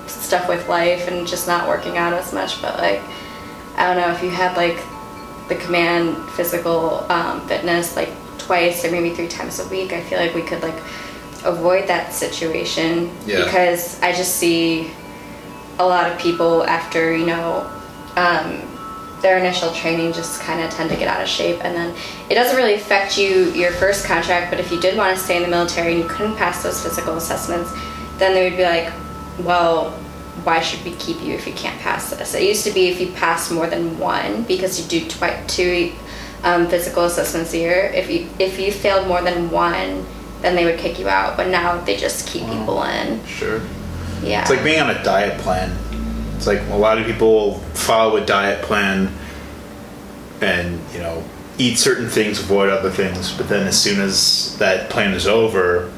[0.06, 3.02] stuff with life and just not working out as much, but like,
[3.76, 4.78] I don't know, if you had like
[5.48, 10.18] the command physical um, fitness like twice or maybe three times a week, I feel
[10.18, 10.78] like we could like
[11.44, 13.44] avoid that situation Yeah.
[13.44, 14.90] because I just see
[15.78, 17.70] a lot of people after you know
[18.16, 18.62] um,
[19.22, 21.94] their initial training just kind of tend to get out of shape and then
[22.30, 25.36] it doesn't really affect you your first contract but if you did want to stay
[25.36, 27.72] in the military and you couldn't pass those physical assessments
[28.18, 28.92] then they would be like
[29.40, 29.90] well
[30.44, 33.00] why should we keep you if you can't pass this it used to be if
[33.00, 35.90] you passed more than one because you do twi- two
[36.44, 40.04] um, physical assessments a year if you if you failed more than one
[40.42, 43.62] then they would kick you out but now they just keep people in Sure.
[44.22, 45.74] yeah It's like being on a diet plan.
[46.36, 49.12] It's like a lot of people follow a diet plan
[50.40, 51.24] and, you know,
[51.58, 55.90] eat certain things, avoid other things, but then as soon as that plan is over,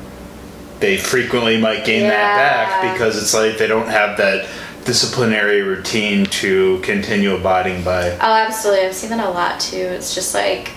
[0.81, 4.49] they frequently might gain that back because it's like they don't have that
[4.85, 8.11] disciplinary routine to continue abiding by.
[8.13, 8.87] Oh, absolutely.
[8.87, 9.77] I've seen that a lot too.
[9.77, 10.71] It's just like,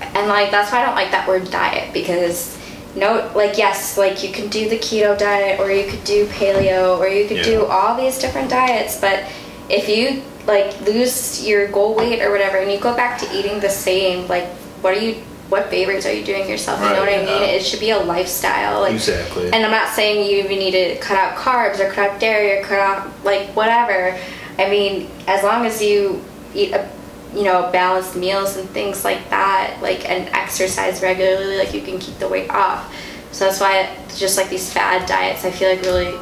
[0.00, 2.55] and like that's why I don't like that word diet because
[2.96, 6.98] no, like yes, like you can do the keto diet or you could do paleo
[6.98, 9.24] or you could do all these different diets, but
[9.68, 13.60] if you like lose your goal weight or whatever and you go back to eating
[13.60, 14.46] the same, like
[14.80, 15.14] what are you?
[15.48, 16.80] What favors are you doing yourself?
[16.80, 17.28] You know what I mean?
[17.28, 17.54] yeah.
[17.54, 18.80] It should be a lifestyle.
[18.80, 19.44] Like, Exactly.
[19.52, 22.58] And I'm not saying you even need to cut out carbs or cut out dairy
[22.58, 24.18] or cut out like whatever.
[24.58, 26.20] I mean, as long as you
[26.52, 26.90] eat a
[27.36, 31.98] you know balanced meals and things like that, like and exercise regularly, like you can
[31.98, 32.92] keep the weight off.
[33.32, 36.16] So that's why just like these fad diets, I feel like really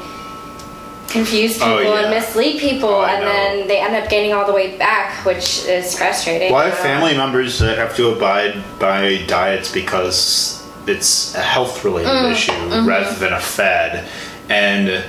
[1.09, 2.01] confuse people Oh, yeah.
[2.01, 3.33] and mislead people, Oh, and know.
[3.33, 6.51] then they end up gaining all the weight back, which is frustrating.
[6.53, 11.41] Well, I have Uh, family members that have to abide by diets because it's a
[11.43, 12.89] health related Mm, issue mm-hmm.
[12.89, 14.05] rather than a fad.
[14.49, 15.05] And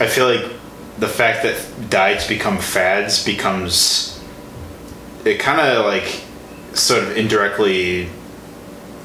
[0.00, 0.44] I feel like
[0.98, 1.56] the fact that
[1.90, 4.17] diets become fads becomes.
[5.28, 6.22] It kind of like
[6.74, 8.08] sort of indirectly.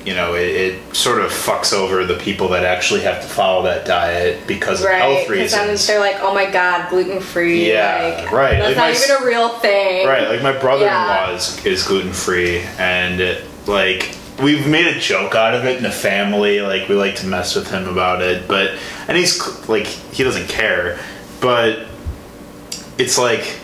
[0.06, 3.64] You know, it, it sort of fucks over the people that actually have to follow
[3.64, 5.88] that diet because of Right, health reasons.
[5.88, 9.24] they're like, "Oh my god, gluten free." Yeah, like, right, That's like not my even
[9.24, 10.06] a real thing.
[10.06, 11.36] Right, like my brother-in-law Yeah.
[11.36, 15.92] is, is gluten free, and like we've made a joke out of it in the
[15.92, 16.60] family.
[16.60, 18.72] Like we like to mess with him about it, but
[19.08, 21.00] and he's like he doesn't care,
[21.40, 21.80] but
[22.98, 23.58] it's like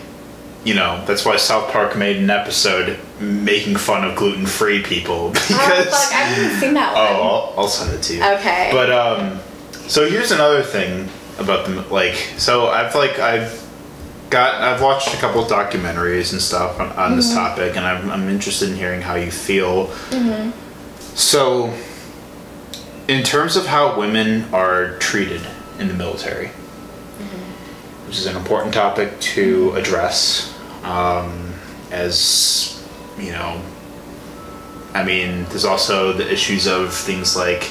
[0.64, 5.14] you know that's why South Park made an episode making fun of gluten free people
[5.28, 7.12] Oh, because fuck, I haven't seen that oh, one.
[7.12, 8.22] Oh, I'll, I'll send it to you.
[8.22, 8.70] Okay.
[8.72, 9.40] But um,
[9.88, 11.88] so here's another thing about them.
[11.90, 13.68] Like, so I've like I've
[14.30, 17.38] got I've watched a couple of documentaries and stuff on, on this mm-hmm.
[17.38, 19.88] topic, and I'm I'm interested in hearing how you feel.
[20.10, 20.50] Mm-hmm.
[21.16, 21.74] So,
[23.08, 25.42] in terms of how women are treated
[25.78, 27.69] in the military, mm-hmm.
[28.06, 31.52] Which is an important topic to address, um,
[31.90, 32.84] as
[33.18, 33.60] you know,
[34.94, 37.70] I mean, there's also the issues of things like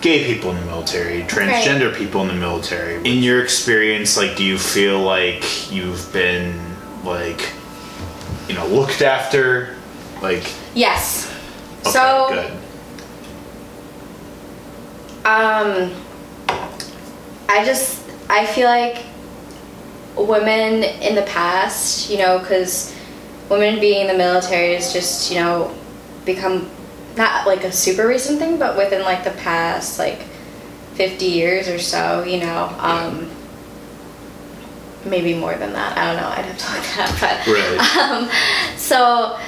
[0.00, 2.96] gay people in the military, transgender people in the military.
[3.04, 6.58] In your experience, like, do you feel like you've been
[7.04, 7.52] like,
[8.48, 9.74] you know, looked after?
[10.22, 11.32] Like, Yes.
[11.80, 12.52] okay, so, good.
[15.24, 15.92] um,
[17.48, 19.04] I just I feel like
[20.26, 22.94] women in the past, you know, because
[23.48, 25.74] women being in the military is just you know
[26.24, 26.70] become
[27.16, 30.20] not like a super recent thing, but within like the past like
[30.94, 32.74] fifty years or so, you know.
[32.78, 33.30] Um,
[35.04, 35.96] maybe more than that.
[35.96, 36.28] I don't know.
[36.28, 37.20] I'd have to look that up.
[37.20, 37.96] But Right.
[37.96, 39.38] um, so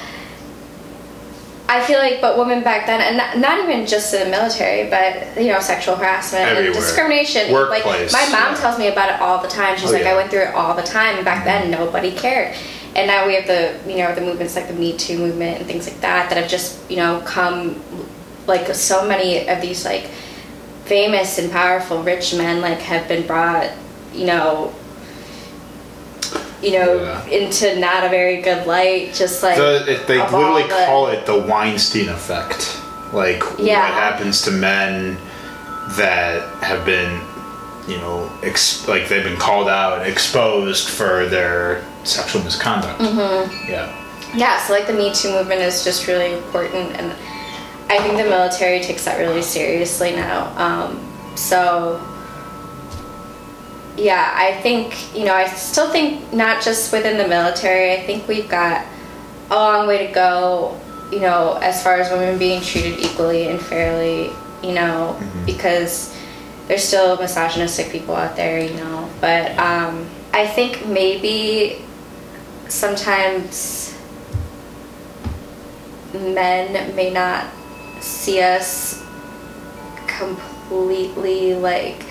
[1.71, 4.89] I feel like, but women back then, and not, not even just in the military,
[4.89, 6.65] but you know, sexual harassment Everywhere.
[6.65, 7.53] and discrimination.
[7.53, 8.59] Workplace, Like my mom yeah.
[8.59, 9.77] tells me about it all the time.
[9.77, 10.11] She's Oh, like, yeah.
[10.11, 11.15] I went through it all the time.
[11.15, 11.71] And back mm-hmm.
[11.71, 12.53] then, nobody cared.
[12.93, 15.65] And now we have the you know the movements like the Me Too movement and
[15.65, 17.81] things like that that have just you know come
[18.47, 20.09] like so many of these like
[20.83, 23.69] famous and powerful rich men like have been brought
[24.13, 24.73] you know
[26.61, 27.25] you know Yeah.
[27.25, 31.37] into not a very good light just like The, they literally the- call it the
[31.37, 32.77] Weinstein effect.
[33.13, 33.79] Like Yeah.
[33.83, 35.17] what happens to men
[35.97, 37.19] that have been,
[37.87, 42.99] you know, ex- like they've been called out, exposed for their sexual misconduct.
[42.99, 43.69] Mm-hmm.
[43.71, 43.91] Yeah.
[44.35, 47.11] yeah so like the me too movement is just really important and
[47.89, 50.97] i think the military takes that really seriously now um,
[51.35, 51.99] so
[54.01, 58.27] yeah i think you know i still think not just within the military i think
[58.27, 58.85] we've got
[59.51, 60.79] a long way to go
[61.11, 64.31] you know as far as women being treated equally and fairly
[64.63, 66.15] you know because
[66.67, 69.09] there's still misogynistic people out there you know.
[69.19, 71.83] But um, i think maybe
[72.69, 73.95] sometimes
[76.13, 77.45] men may not
[78.01, 79.03] see us
[80.07, 82.05] completely like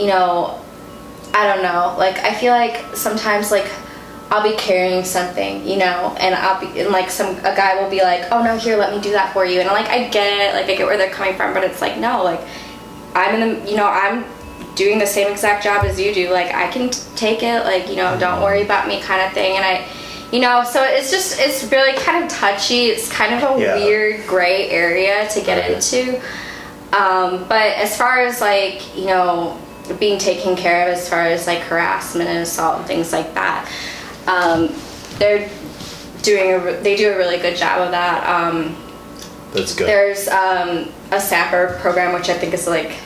[0.00, 0.58] you know
[1.34, 1.94] i don't know.
[1.98, 3.70] Like i feel like sometimes like
[4.32, 7.90] i'll be carrying something you know and i'll be and like some a guy will
[7.90, 9.60] be like oh no here let me do that for you.
[9.60, 10.54] And like i get it.
[10.54, 11.52] Like i get where they're coming from.
[11.54, 12.40] But it's like no like
[13.14, 14.24] i'm in the you know i'm
[14.76, 16.30] doing the same exact job as you do.
[16.32, 17.64] Like i can t- take it.
[17.64, 19.56] Like you know don't worry about me kind of thing.
[19.56, 19.86] And i
[20.32, 22.86] you know so it's just it's really kind of touchy.
[22.86, 23.74] It's kind of a Yeah.
[23.76, 25.72] weird gray area to get Right.
[25.72, 26.20] into.
[26.92, 29.58] Um, but as far as like you know
[29.98, 33.70] being taken care of as far as like harassment and assault and things like that
[34.26, 34.72] um,
[35.18, 35.48] they're
[36.22, 38.76] doing a they do a really good job of that um,
[39.52, 39.88] That's good.
[39.88, 42.98] there's um, a SAPR program which I think is like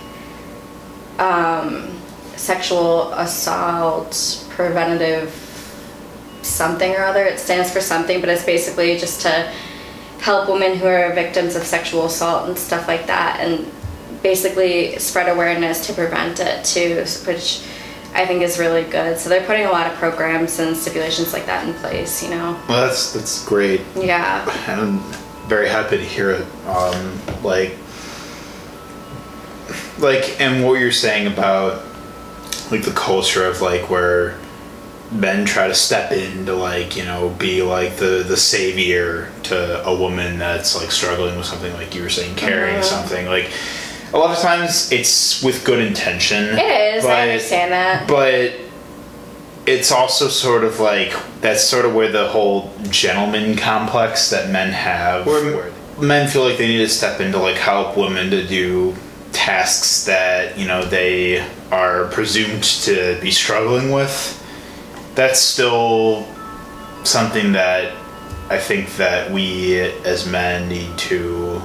[1.19, 2.01] um,
[2.37, 5.33] sexual assault preventative
[6.43, 7.25] something or other.
[7.25, 9.53] It stands for something, but it's basically just to
[10.21, 13.71] help women who are victims of sexual assault and stuff like that, and
[14.29, 17.61] basically spread awareness to prevent it too, which
[18.15, 19.19] I think is really good.
[19.19, 22.23] So they're putting a lot of programs and stipulations like that in place.
[22.25, 23.83] You know, well, that's that's great.
[23.95, 24.43] yeah.
[24.69, 24.99] and I'm
[25.49, 26.47] very happy to hear it.
[26.67, 27.77] Um, like,
[29.99, 31.85] like, and what you're saying about
[32.71, 34.39] like the culture of like where
[35.13, 39.85] men try to step in to like you know be like the the savior to
[39.87, 42.85] a woman that's like struggling with something like you were saying carrying Mhm.
[42.85, 43.51] something like
[44.15, 47.05] a lot of times it's with good intention It is.
[47.05, 48.07] but- I understand that.
[48.09, 48.53] but
[49.67, 54.71] it's also sort of like that's sort of where the whole gentleman complex that men
[54.71, 58.47] have where men feel like they need to step in to like help women to
[58.47, 58.95] do
[59.33, 64.41] tasks that you know they are presumed to be struggling with
[65.15, 66.27] that's still
[67.05, 67.95] something that
[68.51, 71.61] i think that we as men need to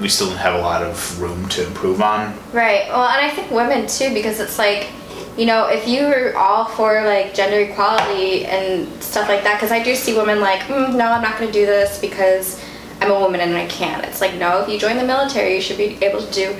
[0.00, 2.88] we still have a lot of room to improve on Right.
[2.88, 4.88] Well, and I think women too, because it's like,
[5.36, 9.72] you know, if you were all for like gender equality and stuff like that, because
[9.72, 12.62] I do see women like, mm, no, I'm not going to do this because
[13.00, 14.04] I'm a woman and I can't.
[14.04, 16.56] It's like, no, if you join the military, you should be able to do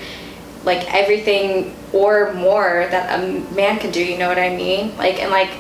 [0.65, 4.05] like everything or more that a man can do.
[4.05, 4.97] You know what I mean?
[4.97, 5.51] Like, and like,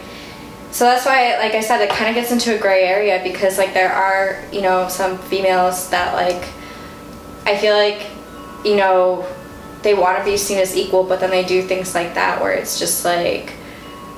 [0.73, 3.59] so that's why, like I said, it kind of gets into a gray area because
[3.59, 6.49] like there are you know some females that like
[7.47, 8.07] I feel like
[8.65, 9.27] you know
[9.83, 12.53] they want to be seen as equal, but then they do things like that where
[12.53, 13.53] it's just like.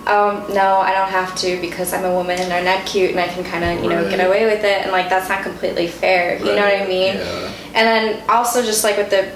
[0.06, 3.18] Um, no, I don't have to because I'm a woman and I'm not cute and
[3.18, 4.82] I can kind of, you know, get away with it.
[4.84, 6.38] And like, that's not completely fair.
[6.38, 7.16] You know what I mean?
[7.16, 7.52] yeah.
[7.74, 9.32] And then also just like with the,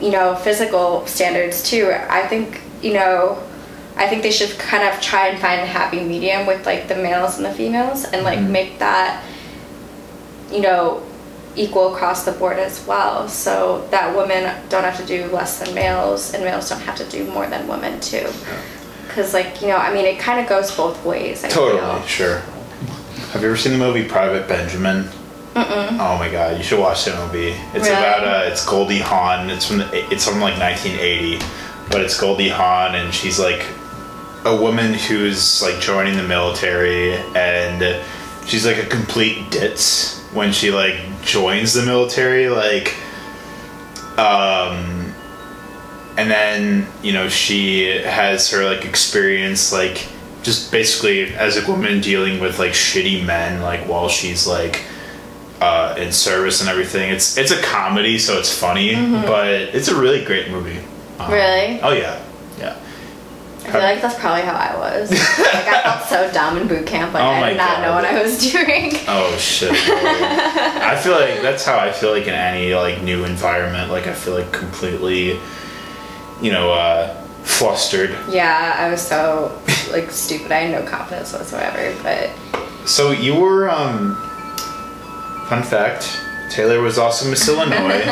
[0.00, 1.90] you know, physical standards too.
[2.08, 3.42] I think, you know,
[3.96, 6.94] I think they should kind of try and find a happy medium with like the
[6.94, 8.50] males and the females and like Mhm.
[8.50, 9.24] make that,
[10.52, 11.02] you know,
[11.56, 13.28] equal across the board as well.
[13.28, 17.04] So that women don't have to do less than males and males don't have to
[17.08, 18.26] do more than women too.
[19.06, 21.44] Because like, you know, I mean, it kind of goes both ways.
[21.44, 22.02] I Totally, feel.
[22.06, 22.38] sure.
[23.32, 25.04] Have you ever seen the movie Private Benjamin?
[25.54, 25.92] Mm-mm.
[26.00, 27.50] Oh my god, you should watch that movie.
[27.74, 27.90] It's Really?
[27.90, 29.50] about uh, it's Goldie Hawn.
[29.50, 31.38] It's from the, it's from like 1980,
[31.90, 33.64] but it's Goldie Hawn, and she's like
[34.44, 38.02] a woman who's like joining the military, and
[38.46, 42.94] she's like a complete ditz when she like joins the military, like
[44.18, 45.12] um,
[46.16, 50.06] and then you know she has her like experience like
[50.42, 54.82] just basically as a woman dealing with like shitty men like while she's like
[55.60, 57.10] uh, in service and everything.
[57.10, 60.78] It's it's a comedy, so it's funny, but it's a really great movie.
[60.78, 60.84] Um,
[61.16, 61.32] Mm-hmm.
[61.32, 61.80] Really?
[61.80, 62.23] Oh yeah.
[63.66, 65.10] I feel like that's probably how I was.
[65.10, 67.14] like I felt so dumb in boot camp.
[67.14, 68.92] Like Oh I did not know what I was doing.
[69.08, 69.72] Oh shit.
[69.72, 73.90] I feel like that's how I feel like in any like new environment.
[73.90, 75.40] Like I feel like completely,
[76.42, 78.10] you know, uh, flustered.
[78.28, 79.60] Yeah, I was so
[79.90, 80.52] like stupid.
[80.52, 81.94] I had no confidence whatsoever.
[82.02, 82.30] But
[82.88, 84.16] So you were, um,
[85.48, 86.18] fun fact,
[86.50, 88.02] Taylor was also Miss Illinois.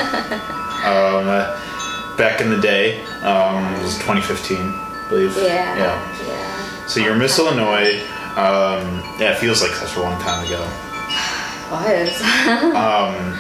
[0.85, 5.37] um, uh, back in the day, um, it was 2015, I believe.
[5.37, 6.27] yeah, Yeah.
[6.27, 6.87] yeah.
[6.87, 8.01] So you're Miss Illinois.
[8.37, 10.61] Um, yeah, it feels like such a long time ago.
[11.71, 12.21] Was
[12.75, 13.33] Um,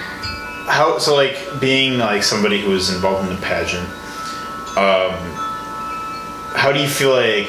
[0.68, 1.14] how so?
[1.14, 3.84] Like being like somebody who was involved in the pageant.
[4.76, 5.12] Um,
[6.54, 7.48] how do you feel like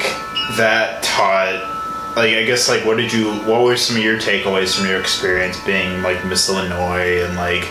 [0.58, 1.70] that taught?
[2.18, 3.32] Like I guess like what did you?
[3.50, 7.66] What were some of your takeaways from your experience being like Miss Illinois and like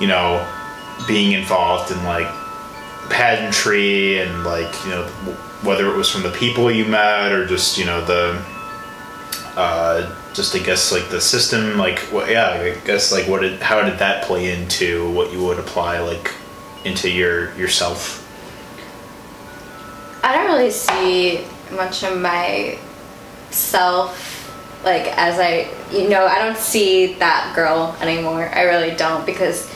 [0.00, 0.46] you know
[1.08, 2.28] being involved in like
[3.08, 5.08] pageantry and like you know
[5.62, 8.42] whether it was from the people you met or just you know the
[9.56, 12.30] uh, just I guess like the system, like what?
[12.30, 16.00] Yeah, I guess like what did how did that play into what you would apply
[16.00, 16.32] like
[16.84, 18.26] into your yourself?
[20.22, 22.78] I don't really see much of my,
[23.46, 24.36] myself
[24.84, 28.48] like as I you know I don't see that girl anymore.
[28.48, 29.68] I really don't because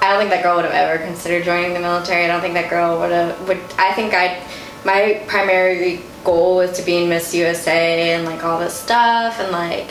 [0.00, 2.24] I don't think that girl would have ever considered joining the military.
[2.24, 3.58] I don't think that girl would have would.
[3.78, 4.42] I think I
[4.84, 9.50] my primary goal was to be in Miss USA and like all this stuff and
[9.50, 9.90] like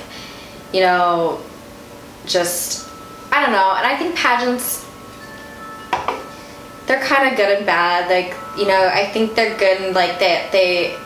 [0.73, 1.41] you know
[2.25, 2.87] just
[3.31, 3.73] I don't know.
[3.77, 4.85] And I think pageants
[6.87, 8.09] they're kind of good and bad.
[8.09, 10.97] Like you know, I think they're good and like they they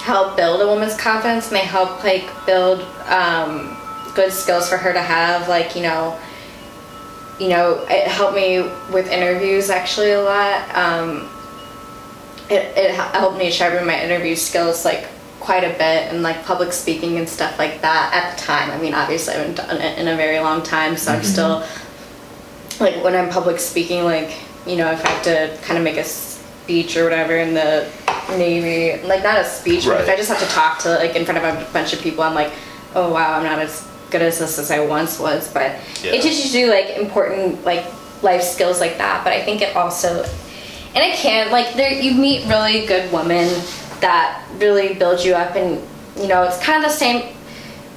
[0.00, 3.76] help build a woman's confidence and they help like build um,
[4.14, 5.48] good skills for her to have.
[5.48, 6.18] Like you know,
[7.38, 8.60] you know, it helped me
[8.92, 10.76] with interviews actually a lot.
[10.76, 11.30] Um,
[12.50, 15.08] it it helped me sharpen my interview skills like
[15.40, 18.70] quite a bit and like public speaking and stuff like that at the time.
[18.70, 21.26] I mean, obviously I haven't done it in a very long time, so I'm mm-hmm.
[21.26, 21.66] still
[22.80, 24.36] like when I'm public speaking, like
[24.66, 27.90] you know, if I have to kind of make a speech or whatever in the
[28.30, 31.24] Navy, like not a speech, but if I just have to talk to like in
[31.24, 32.52] front of a bunch of people, I'm like,
[32.94, 35.52] oh wow, I'm not as good as this as I once was.
[35.52, 36.12] But Yeah.
[36.12, 37.84] it teaches you like important like
[38.22, 39.24] life skills like that.
[39.24, 40.24] But I think it also,
[40.94, 43.48] and it can like there you meet really good women
[44.00, 45.82] that really build you up, and
[46.16, 47.34] you know it's kind of the same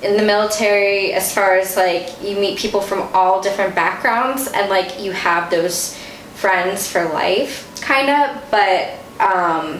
[0.01, 4.69] in the military as far as like you meet people from all different backgrounds and
[4.69, 5.97] like you have those
[6.35, 8.89] friends for life kind of but
[9.19, 9.79] um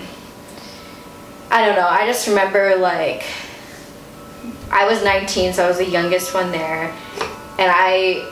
[1.52, 3.26] i don't know i just remember like
[4.72, 6.92] i was 19 so i was the youngest one there.
[7.60, 8.28] And i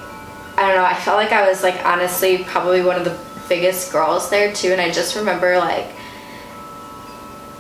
[0.58, 3.16] i don't know i felt like i was like honestly probably one of the
[3.48, 5.88] biggest girls there too and i just remember like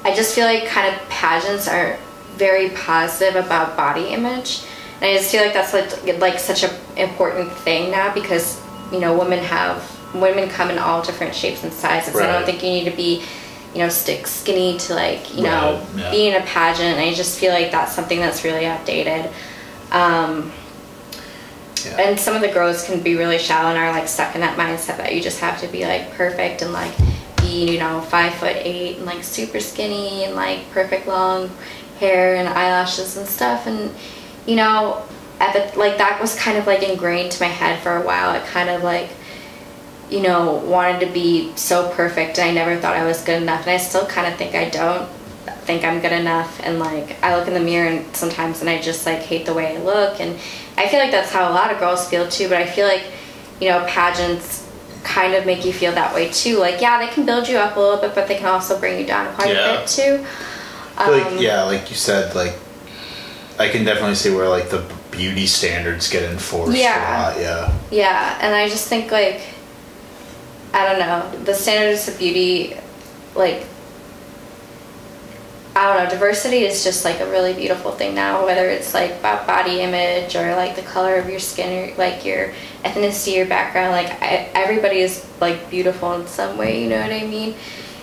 [0.04, 1.98] I just feel like kind of pageants are
[2.36, 4.62] very positive about body image.
[5.02, 8.62] And I just feel like that's like, like such an important thing now because,
[8.92, 9.82] you know, women have,
[10.14, 12.16] women come in all different shapes and sizes.
[12.16, 13.24] I don't think you need to be,
[13.74, 16.12] you know, stick skinny to like, you know, Right, yeah.
[16.12, 17.00] be in a pageant.
[17.00, 19.32] I just feel like that's something that's really outdated.
[19.92, 20.52] Um,
[21.84, 22.00] Yeah.
[22.00, 24.58] and some of the girls can be really shallow and are like stuck in that
[24.58, 26.96] mindset that you just have to be like perfect and like
[27.38, 31.50] be you know five foot eight and like super skinny and like perfect long
[32.00, 33.68] hair and eyelashes and stuff.
[33.68, 33.94] And
[34.46, 35.04] you know
[35.40, 38.30] at the like that was kind of like ingrained to my head for a while.
[38.30, 39.10] I kind of like
[40.10, 43.62] you know wanted to be so perfect and i never thought i was good enough.
[43.62, 45.10] And i still kind of think i don't
[45.66, 46.60] think i'm good enough.
[46.64, 49.54] And like i look in the mirror and sometimes and i just like hate the
[49.54, 50.40] way i look and
[50.78, 53.04] i feel like that's how a lot of girls feel too but i feel like
[53.62, 54.64] you know pageants
[55.04, 57.76] kind of make you feel that way too like yeah they can build you up
[57.78, 59.74] a little bit but they can also bring you down quite Yeah.
[59.76, 60.26] a bit too
[60.98, 62.54] I feel Um, like yeah, like you said, like
[63.60, 66.96] I can definitely see where like the beauty standards get enforced Yeah.
[66.96, 67.40] a lot.
[67.42, 67.74] Yeah.
[67.92, 69.42] Yeah, and I just think like
[70.74, 72.78] I don't know, the standards of beauty
[73.36, 73.66] like
[75.78, 79.12] I don't know, diversity is just like a really beautiful thing now, whether it's like
[79.12, 82.54] about body image or like the color of your skin or like your
[82.86, 87.12] ethnicity or background, like I, everybody is like beautiful in some way, you know what
[87.12, 87.56] I mean?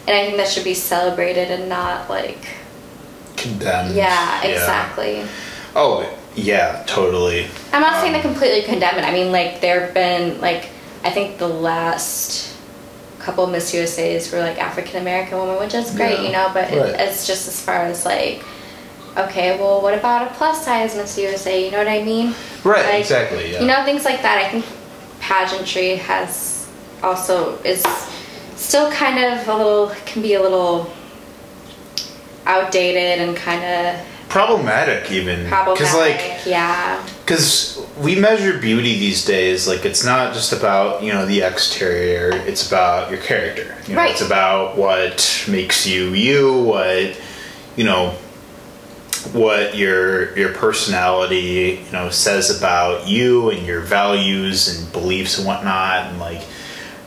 [0.06, 2.44] And I think that should be celebrated and not like
[3.36, 3.94] Condemned.
[3.94, 5.24] yeah, exactly.
[5.74, 6.06] Oh
[6.36, 7.46] yeah, totally.
[7.72, 9.04] I'm not saying Um, to completely condemn it.
[9.04, 10.68] I mean, like there have been like
[11.04, 12.51] I think the last
[13.22, 16.50] couple Miss USA's were like African American women, which is great, Yeah, you know.
[16.52, 16.90] But right.
[16.90, 18.42] it, it's just as far as like,
[19.16, 21.64] okay, well, what about a plus size Miss USA?
[21.64, 22.34] You know what I mean?
[22.64, 23.52] Right, Like, exactly.
[23.52, 23.60] Yeah.
[23.60, 24.38] You know things like that.
[24.38, 24.64] I think
[25.20, 26.68] pageantry has
[27.02, 27.82] also is
[28.56, 30.92] still kind of a little can be a little
[32.46, 35.44] outdated and kind of problematic even.
[35.44, 37.06] Because like yeah.
[37.24, 42.30] because we measure beauty these days like it's not just about you know the exterior
[42.48, 44.10] it's about your character you know, Right.
[44.12, 47.20] it's about what makes you you what
[47.76, 48.14] you know
[49.32, 55.46] what your your personality you know says about you and your values and beliefs and
[55.46, 56.42] whatnot and like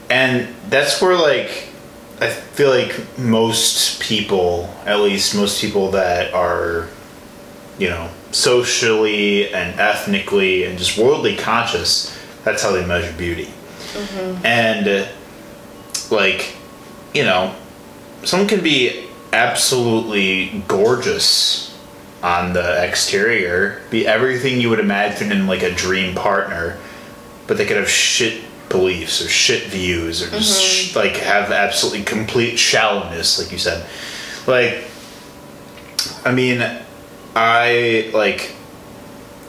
[0.09, 1.69] and that's where like
[2.21, 6.87] i feel like most people at least most people that are
[7.77, 13.49] you know, socially and ethnically and just worldly conscious, that's how they measure beauty.
[14.43, 15.07] And, uh,
[16.11, 16.55] like,
[17.13, 17.55] you know,
[18.23, 21.77] someone can be absolutely gorgeous
[22.23, 26.77] on the exterior, be everything you would imagine in like a dream partner,
[27.47, 32.03] but they could have shit beliefs or shit views or just sh- like have absolutely
[32.03, 33.85] complete shallowness, like you said.
[34.47, 34.85] Like,
[36.25, 36.59] I mean,
[37.35, 38.53] I like.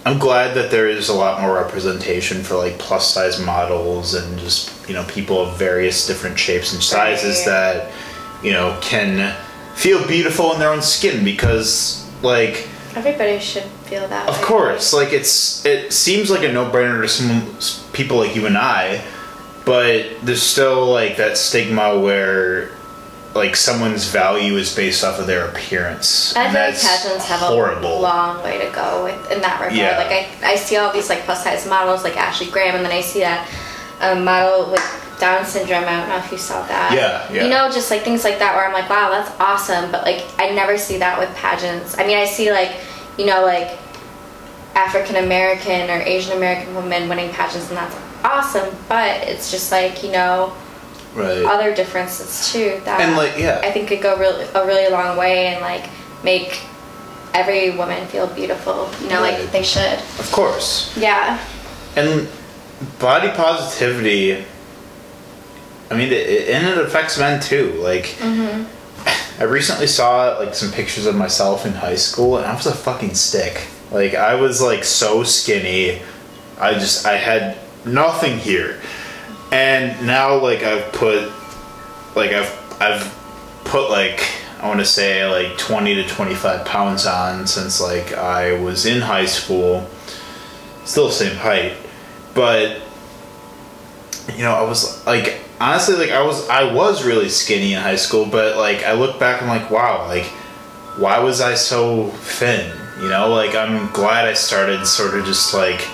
[0.04, 4.38] I'm glad that there is a lot more representation for like plus size models and
[4.38, 7.46] just you know people of various different shapes and sizes Right.
[7.46, 7.92] that
[8.42, 9.34] you know can
[9.74, 14.28] feel beautiful in their own skin because like Everybody should feel that.
[14.28, 14.44] of way.
[14.44, 19.04] course like it's it seems like a no-brainer to some people like you and I
[19.64, 22.70] but there's still like that stigma where
[23.36, 27.98] like someone's value is based off of their appearance I and that's pageants have horrible
[27.98, 29.76] a long way to go with, in that regard.
[29.76, 29.98] Yeah.
[29.98, 32.92] Like I, I see all these like plus size models like Ashley Graham, and then
[32.92, 33.48] I see that
[34.00, 35.84] um, model with Down syndrome.
[35.84, 36.92] I don't know if you saw that.
[36.92, 37.44] Yeah, yeah.
[37.44, 39.90] You know, just like things like that where I'm like, wow, that's awesome.
[39.90, 41.98] But like, I never see that with pageants.
[41.98, 42.76] I mean, I see like,
[43.18, 43.78] you know, like
[44.74, 48.74] African American or Asian American women winning pageants, and that's awesome.
[48.88, 50.54] But it's just like you know
[51.16, 53.60] right other differences too that And, like, yeah.
[53.64, 55.84] I think could go really a really long way and like
[56.22, 56.60] make
[57.34, 58.88] every woman feel beautiful.
[59.02, 59.38] You know, Right.
[59.40, 59.98] like they should.
[60.18, 61.38] of course Yeah.
[61.96, 62.28] and
[62.98, 64.44] body positivity
[65.90, 68.64] i mean it, and it affects men too like mm-hmm.
[69.40, 72.74] i recently saw like some pictures of myself in high school and i was a
[72.74, 76.02] fucking stick like i was like so skinny
[76.60, 77.56] i just i had
[77.86, 78.78] nothing here
[79.50, 81.32] and now like i've put
[82.14, 83.14] like i've i've
[83.64, 84.26] put like
[84.60, 89.00] i want to say like 20 to 25 pounds on since like i was in
[89.00, 89.88] high school.
[90.84, 91.76] Still the same height.
[92.32, 92.80] But
[94.34, 97.96] you know i was like honestly like i was i was really skinny in high
[97.96, 100.24] school but like i look back I'm like wow like
[100.96, 102.74] why was i so thin?
[103.00, 105.86] You know like i'm glad i started sort of just like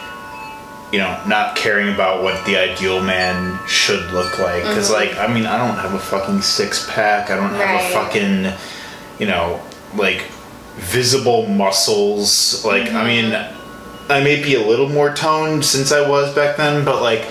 [0.93, 4.63] you know not caring about what the ideal man should look like.
[4.63, 5.17] Because mm-hmm.
[5.17, 7.91] like i mean i don't have a fucking six pack i don't have Right.
[7.91, 8.53] a fucking
[9.19, 9.61] you know
[9.97, 10.23] like
[10.77, 12.65] visible muscles.
[12.65, 13.59] Like i mean mm-hmm.
[14.11, 17.27] I may be a little more toned since I was back then, but like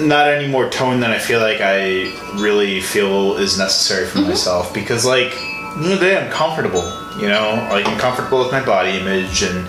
[0.00, 4.30] not any more toned than I feel like I really feel is necessary for mm-hmm.
[4.30, 4.72] myself.
[4.72, 5.34] Because like
[5.76, 6.84] you know day I'm comfortable,
[7.20, 9.68] you know, like I'm comfortable with my body image and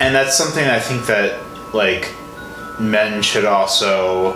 [0.00, 1.40] and that's something I think that
[1.74, 2.12] like
[2.80, 4.34] men should also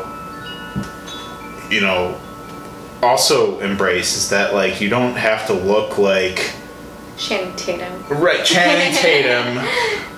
[1.71, 2.19] you know
[3.03, 6.53] also embrace is that like you don't have to look like
[7.17, 8.05] Shannon Tatum.
[8.09, 9.65] Right, Channing Tatum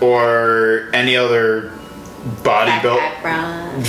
[0.01, 1.73] or any other
[2.43, 3.23] bodybuilder.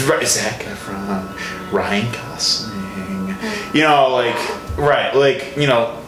[0.10, 2.74] Right, Zac Efron, Ryan Gosling.
[2.74, 3.76] Mm.
[3.76, 6.02] You know, like, right, like, you know,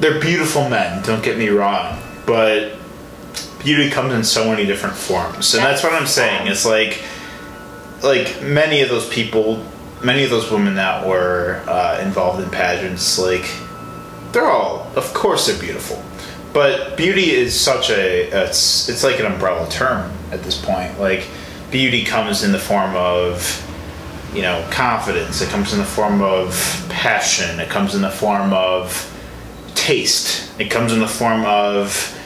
[0.00, 2.74] they're beautiful men, don't get me wrong, but
[3.62, 5.54] beauty comes in so many different forms.
[5.54, 6.48] And that's what I'm saying.
[6.48, 7.02] It's like,
[8.02, 9.64] like, many of those people,
[10.02, 13.50] many of those women that were uh, involved in pageants, like,
[14.32, 16.02] they're all, of course, they're beautiful.
[16.52, 20.98] But beauty is such a, it's, it's like an umbrella term at this point.
[20.98, 21.28] Like,
[21.70, 23.66] beauty comes in the form of,
[24.34, 25.42] you know, confidence.
[25.42, 27.60] It comes in the form of passion.
[27.60, 29.06] It comes in the form of
[29.74, 30.50] taste.
[30.58, 32.18] It comes in the form of,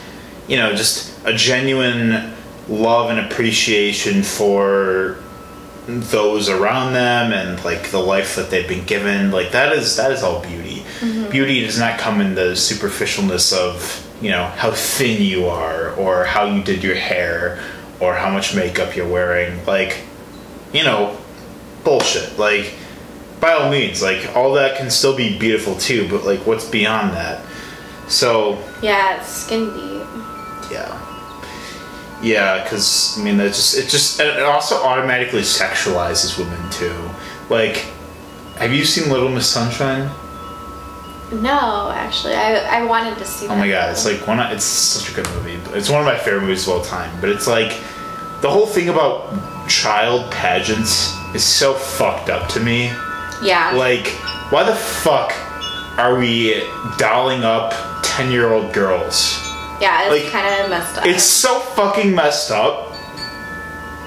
[0.47, 2.33] you know, just a genuine
[2.67, 5.17] love and appreciation for
[5.87, 9.31] those around them and like the life that they've been given.
[9.31, 10.83] Like that is that is all beauty.
[10.99, 11.29] Mm-hmm.
[11.29, 16.23] Beauty does not come in the superficialness of you know how thin you are or
[16.25, 17.61] how you did your hair
[17.99, 19.63] or how much makeup you're wearing.
[19.65, 19.99] Like
[20.73, 21.17] you know
[21.83, 22.39] bullshit.
[22.39, 22.73] Like
[23.39, 26.07] by all means, like all that can still be beautiful too.
[26.09, 27.43] But like what's beyond that?
[28.07, 30.71] So Yeah, it's skin deep.
[30.71, 31.01] yeah.
[32.25, 36.95] Yeah, because I mean, it just it just it also automatically sexualizes women too.
[37.49, 37.85] Like,
[38.57, 40.09] have you seen Little Miss Sunshine?
[41.31, 44.39] No, actually, I, I wanted to see Oh my god, it's like one.
[44.39, 45.59] Of, it's such a good movie.
[45.77, 47.11] It's one of my favorite movies of all time.
[47.21, 47.69] But it's like
[48.41, 52.87] the whole thing about child pageants is so fucked up to me.
[53.43, 53.71] yeah.
[53.75, 54.07] Like,
[54.51, 55.31] why the fuck
[55.99, 56.63] are we
[56.97, 57.73] dolling up
[58.03, 59.44] ten year old girls?
[59.81, 61.05] Yeah, it's like, kind of messed up.
[61.05, 62.93] It's so fucking messed up.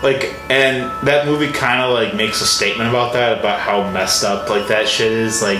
[0.03, 4.23] Like, and that movie kind of like makes a statement about that, about how messed
[4.23, 5.43] up like that shit is.
[5.43, 5.59] Like,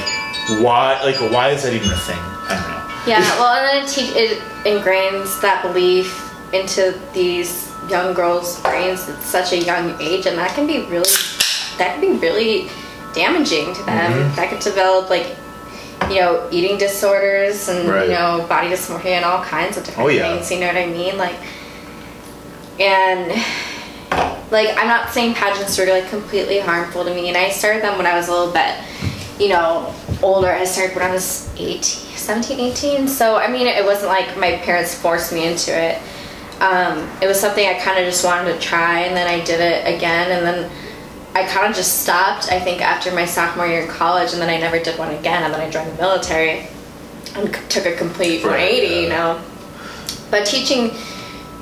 [0.63, 1.01] why?
[1.03, 2.17] Like, why is that even a thing?
[2.19, 2.79] I don't know.
[3.07, 9.09] Yeah, well, and then it, teach, it ingrains that belief into these young girls' brains
[9.09, 11.11] at such a young age, and that can be really,
[11.79, 12.71] that can be really
[13.15, 14.13] damaging to them.
[14.13, 14.37] Mm-hmm.
[14.37, 15.37] That could develop like,
[16.11, 18.09] you know, eating disorders and Right.
[18.09, 20.35] you know, body dysmorphia and all kinds of different Oh, yeah.
[20.35, 20.51] things.
[20.51, 21.19] You know what I mean?
[21.19, 21.37] Like,
[22.81, 23.31] and
[24.51, 27.97] like I'm not saying pageants are like completely harmful to me, and I started them
[27.99, 28.75] when I was a little bit,
[29.39, 29.93] you know,
[30.23, 30.49] older.
[30.51, 33.09] I started when I was 18, 17, 18.
[33.09, 35.99] So I mean, it wasn't like my parents forced me into it.
[36.61, 39.61] Um, it was something I kind of just wanted to try, and then I did
[39.61, 40.71] it again, and then
[41.35, 42.51] I kind of just stopped.
[42.51, 45.43] I think after my sophomore year in college, and then I never did one again,
[45.45, 46.67] and then I joined the military
[47.37, 48.95] and c- took a complete Right, 180.
[49.03, 49.41] You know,
[50.31, 50.91] but teaching,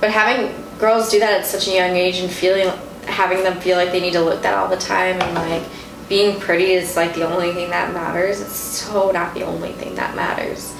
[0.01, 2.69] but having girls do that at such a young age and feeling,
[3.07, 5.63] having them feel like they need to look that all the time and like
[6.09, 8.41] being pretty is like the only thing that matters.
[8.41, 10.75] It's so not the only thing that matters.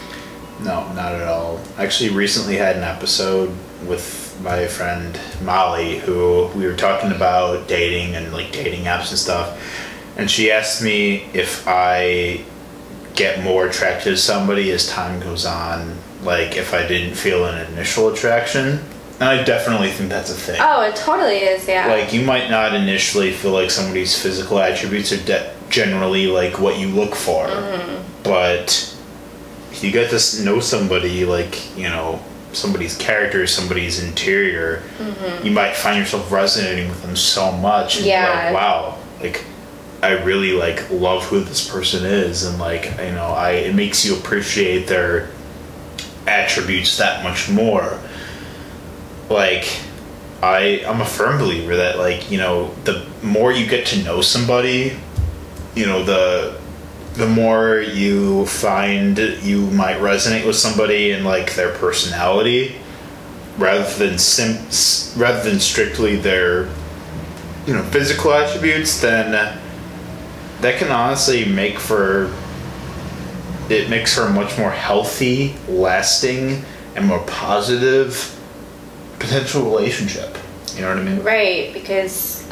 [0.61, 1.61] No, not at all.
[1.77, 3.55] I actually recently had an episode
[3.87, 9.19] with my friend Molly, who we were talking about dating and like dating apps and
[9.19, 9.59] stuff,
[10.17, 12.45] and she asked me if I
[13.15, 17.73] get more attracted to somebody as time goes on, like if I didn't feel an
[17.73, 18.81] initial attraction.
[19.19, 20.61] And I definitely think that's a thing.
[20.61, 21.67] Oh, it totally is.
[21.67, 21.87] Yeah.
[21.87, 26.79] Like you might not initially feel like somebody's physical attributes are de- generally like what
[26.79, 28.23] you look for, mm-hmm.
[28.23, 28.95] but
[29.81, 32.23] you get to know somebody, like you know
[32.57, 35.47] somebody's character, somebody's interior, mm-hmm.
[35.47, 37.99] you might find yourself resonating with them so much.
[37.99, 38.45] And Yeah.
[38.47, 39.45] like, wow, like
[40.03, 44.05] I really like love who this person is, and like you know, I it makes
[44.05, 45.29] you appreciate their
[46.27, 47.99] attributes that much more.
[49.31, 49.81] Like
[50.43, 54.21] I I'm a firm believer that like you know the more you get to know
[54.21, 54.97] somebody,
[55.75, 56.59] you know the
[57.17, 62.77] the more you find you might resonate with somebody and like their personality,
[63.59, 64.57] rather than sim
[65.21, 66.69] rather than strictly their
[67.67, 69.33] you know physical attributes, then
[70.61, 72.33] that can honestly make for
[73.69, 76.65] it makes for a much more healthy, lasting,
[76.95, 78.39] and more positive
[79.19, 80.37] potential relationship.
[80.75, 81.23] You know what I mean?
[81.23, 82.47] Right, because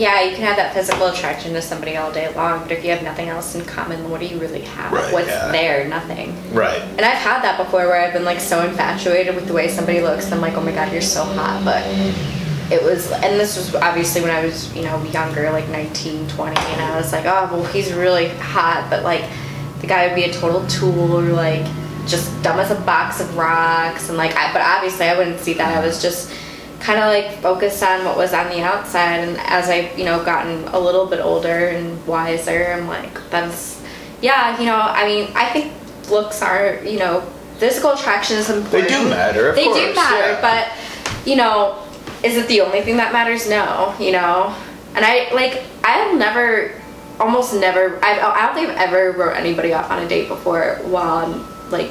[0.00, 2.90] yeah, you can have that physical attraction to somebody all day long, but if you
[2.90, 4.90] have nothing else in common, what do you really have?
[4.92, 5.52] Right, What's yeah.
[5.52, 5.86] there?
[5.86, 6.34] Nothing.
[6.54, 6.80] Right.
[6.80, 10.00] And I've had that before where I've been like so infatuated with the way somebody
[10.00, 11.60] looks, and I'm like, oh my god, you're so hot.
[11.66, 12.72] But mm-hmm.
[12.72, 16.56] it was, and this was obviously when I was, you know, younger, like 19, 20,
[16.58, 19.28] and I was like, oh, well, he's really hot, but like
[19.82, 21.66] the guy would be a total tool or like
[22.06, 24.08] just dumb as a box of rocks.
[24.08, 25.76] And like, I, but obviously I wouldn't see that.
[25.76, 26.32] I was just
[26.80, 29.20] kind of like focused on what was on the outside.
[29.20, 33.82] And as i've you know, gotten a little bit older and wiser, I'm like, that's,
[34.22, 35.72] yeah, you know, I mean, I think
[36.10, 37.20] looks are, you know,
[37.58, 38.88] physical attraction is important.
[38.88, 40.40] They do matter, of they do matter, yeah.
[40.40, 41.86] but you know,
[42.24, 43.48] is it the only thing that matters?
[43.48, 44.54] No, you know.
[44.94, 46.72] And I like I've never,
[47.20, 48.02] almost never.
[48.02, 51.70] I I don't think I've ever wrote anybody off on a date before while I'm
[51.70, 51.90] like,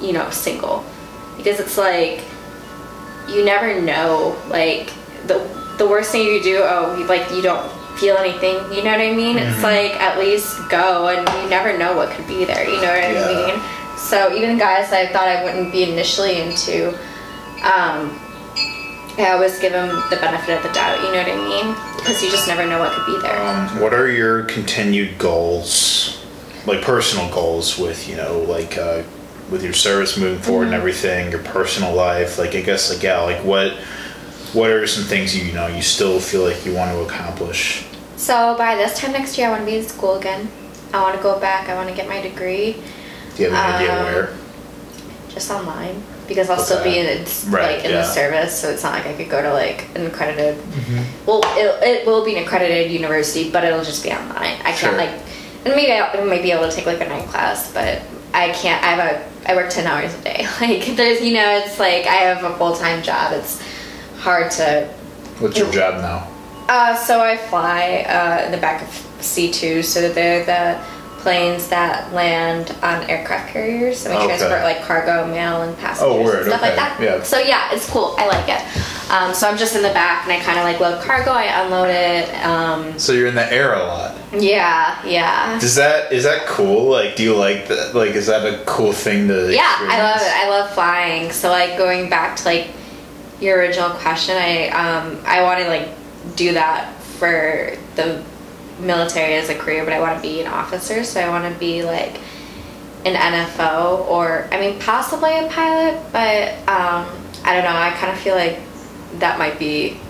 [0.00, 0.84] you know, single,
[1.36, 2.24] because it's like
[3.28, 4.36] you never know.
[4.48, 4.90] Like
[5.26, 5.38] the
[5.78, 8.54] the worst thing you do, oh, you- like you don't feel anything.
[8.72, 9.38] You know what I mean?
[9.38, 12.64] It's like at least go, and you never know what could be there.
[12.64, 13.28] You know what Yeah.
[13.28, 13.62] I mean?
[13.98, 16.88] So even guys that I thought I wouldn't be initially into,
[17.62, 18.18] um,
[19.18, 20.98] I always give them the benefit of the doubt.
[21.02, 21.76] You know what I mean?
[21.98, 23.40] Because you just never know what could be there.
[23.42, 26.18] Um, what are your continued goals,
[26.66, 29.02] like personal goals, with you know, like uh,
[29.52, 30.72] with your service moving forward Mm-hmm.
[30.72, 32.38] and everything, your personal life?
[32.38, 33.72] Like, I guess, like, yeah, like what,
[34.54, 37.86] what are some things you, you know you still feel like you want to accomplish?
[38.16, 40.48] So by this time next year, I want to be in school again.
[40.92, 41.68] I want to go back.
[41.68, 42.76] I want to get my degree.
[43.36, 44.36] Do you have any Um, idea where?
[45.30, 47.24] just online because I'll still be in Okay.
[47.48, 47.96] Right, like in yeah.
[48.02, 50.56] the service, so it's not like I could go to like an accredited.
[50.58, 51.26] Mm-hmm.
[51.26, 54.60] Well, it, it will be an accredited university, but it'll just be online.
[54.64, 54.90] I Sure.
[54.90, 55.10] can't like,
[55.64, 58.02] and maybe I I might be able to take like a night class, but
[58.34, 58.82] I can't.
[58.82, 60.46] I have a I work ten hours a day.
[60.60, 63.32] Like there's you know it's like I have a full time job.
[63.32, 63.62] It's
[64.18, 64.86] hard to.
[65.38, 66.28] What's your job now?
[66.68, 68.88] Uh, so I fly uh, in the back of
[69.22, 70.82] C two, so they're the
[71.22, 73.98] planes that land on aircraft carriers.
[74.00, 74.26] So we Okay.
[74.26, 77.00] transport like cargo, mail, and passengers Oh, and stuff like that.
[77.00, 77.22] yeah.
[77.22, 78.14] So yeah, it's cool.
[78.18, 78.60] I like it.
[79.10, 81.30] Um, so I'm just in the back, and I kind of like load cargo.
[81.32, 82.28] I unload it.
[82.44, 84.14] Um, So you're in the air a lot.
[84.32, 85.58] yeah, yeah.
[85.60, 86.90] Does that is that cool?
[86.90, 87.94] Like, do you like that?
[87.94, 89.52] Like, is that a cool thing to?
[89.52, 90.32] Yeah, I love it.
[90.32, 91.30] I love flying.
[91.32, 92.68] So like going back to like
[93.40, 95.88] your original question, I um I want to like
[96.36, 98.22] do that for the
[98.78, 101.04] military as a career, but I want to be an officer.
[101.04, 102.20] So I want to be like
[103.04, 107.06] an NFO or I mean possibly a pilot, but um
[107.44, 107.76] I don't know.
[107.76, 108.60] I kind of feel like
[109.18, 110.00] that might be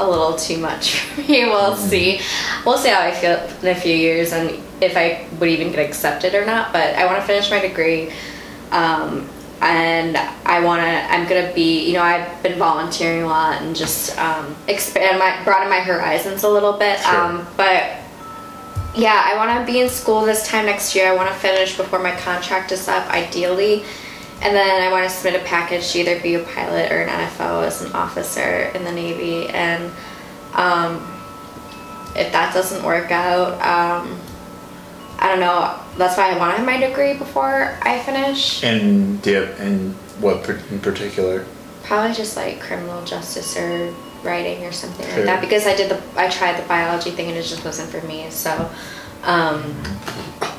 [0.00, 1.44] a little too much for me.
[1.44, 2.20] We'll see.
[2.64, 5.78] We'll see how I feel in a few years and if I would even get
[5.78, 6.72] accepted or not.
[6.72, 8.12] But I want to finish my degree.
[8.70, 9.28] Um,
[9.60, 13.62] and I want to, I'm going to be, you know, I've been volunteering a lot
[13.62, 16.98] and just um, expand my, broaden my horizons a little bit.
[17.00, 17.16] Sure.
[17.16, 17.96] Um, but
[18.96, 21.10] yeah, I want to be in school this time next year.
[21.10, 23.84] I want to finish before my contract is up, ideally.
[24.40, 27.08] And then I want to submit a package to either be a pilot or an
[27.08, 29.48] NFO as an officer in the Navy.
[29.48, 29.90] And
[30.54, 30.96] um,
[32.14, 34.20] if that doesn't work out, um,
[35.18, 35.80] I don't know.
[35.96, 38.62] That's why I want to have my degree before I finish.
[38.62, 41.46] And do you have, and what in particular?
[41.84, 45.16] Probably just like criminal justice or writing or something Sure.
[45.18, 45.40] like that.
[45.40, 48.26] Because I did the, I tried the biology thing and it just wasn't for me.
[48.30, 48.70] So.
[49.22, 49.74] Um,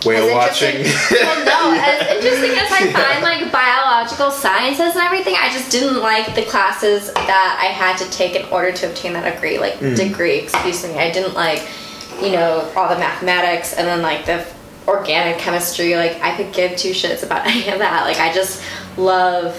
[0.06, 0.84] Way of watching.
[1.12, 6.00] well, no, as interesting as I find like biological sciences and everything, I just didn't
[6.02, 9.60] like the classes that I had to take in order to obtain that degree.
[9.60, 9.96] Like Mm.
[9.96, 10.98] degree, excuse me.
[10.98, 11.68] I didn't like,
[12.22, 14.46] you know, all the mathematics and then like the
[14.88, 15.96] organic chemistry.
[15.96, 18.04] Like I could give two shits about any of that.
[18.06, 18.64] Like I just
[18.98, 19.56] love,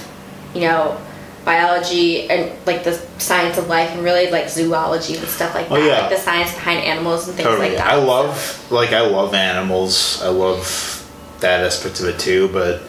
[0.54, 1.00] you know,
[1.46, 5.76] biology and like the science of life and really like zoology and stuff like Oh,
[5.76, 5.86] that.
[5.86, 6.00] yeah.
[6.02, 7.68] Like the science behind animals and things Totally.
[7.70, 7.86] like that.
[7.86, 10.20] I love like I love animals.
[10.22, 10.92] I love
[11.40, 12.82] that aspect of it too, but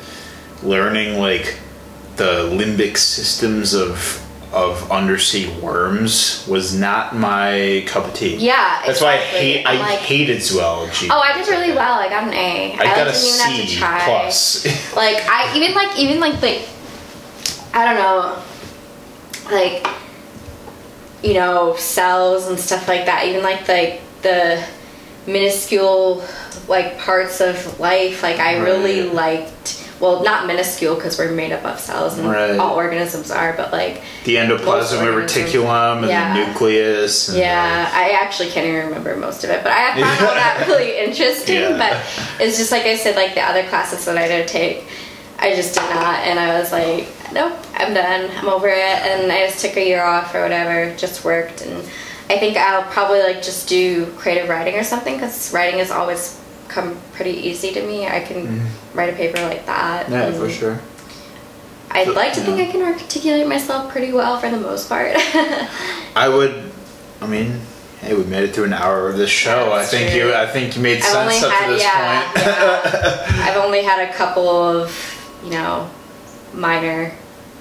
[0.64, 1.58] learning like
[2.18, 4.22] the limbic systems of
[4.54, 8.38] of undersea worms was not my cup of tea.
[8.38, 11.10] Yeah, That's why I hate I like- hated zoology.
[11.12, 12.00] Oh, I did really well.
[12.00, 12.74] I got an A.
[12.74, 14.00] I got a didn't even have to try.
[14.06, 14.96] plus.
[14.96, 16.60] Like I even like even like the
[17.74, 18.42] I don't know,
[19.52, 19.86] like
[21.24, 23.26] you know cells and stuff like that.
[23.26, 24.64] Even like the the
[25.26, 26.24] minuscule
[26.68, 28.24] like parts of life.
[28.24, 29.84] Like I really liked.
[30.00, 32.56] Well, not minuscule because we're made up of cells and Right.
[32.60, 35.02] all organisms are, but like the endoplasm Most and
[35.48, 36.34] reticulum and Yeah.
[36.38, 37.30] the nucleus.
[37.30, 40.66] And Yeah, I actually can't even remember most of it, but I found all that
[40.68, 41.56] really interesting.
[41.62, 41.78] Yeah.
[41.80, 41.98] But
[42.40, 44.84] it's just like I said, like the other classes that I did take,
[45.40, 49.32] I just did not, and I was like, nope, I'm done, I'm over it, and
[49.32, 51.78] I just took a year off or whatever, just worked, and
[52.30, 56.42] I think I'll probably like just do creative writing or something because writing has always
[56.68, 58.08] come pretty easy to me.
[58.08, 58.98] I can mm-hmm.
[58.98, 60.10] write a paper like that.
[60.10, 60.80] Yeah, for sure.
[61.90, 62.60] I'd like to think.
[62.60, 65.14] I can articulate myself pretty well for the most part.
[66.16, 66.72] I would.
[67.22, 67.62] I mean,
[68.02, 69.72] hey, we made it through an hour of this show.
[69.72, 70.28] I think true.
[70.28, 70.34] you.
[70.34, 72.46] I think you made I've sense up had to this yeah, point.
[72.46, 73.46] yeah.
[73.50, 75.90] I've only had a couple of you know
[76.54, 77.14] minor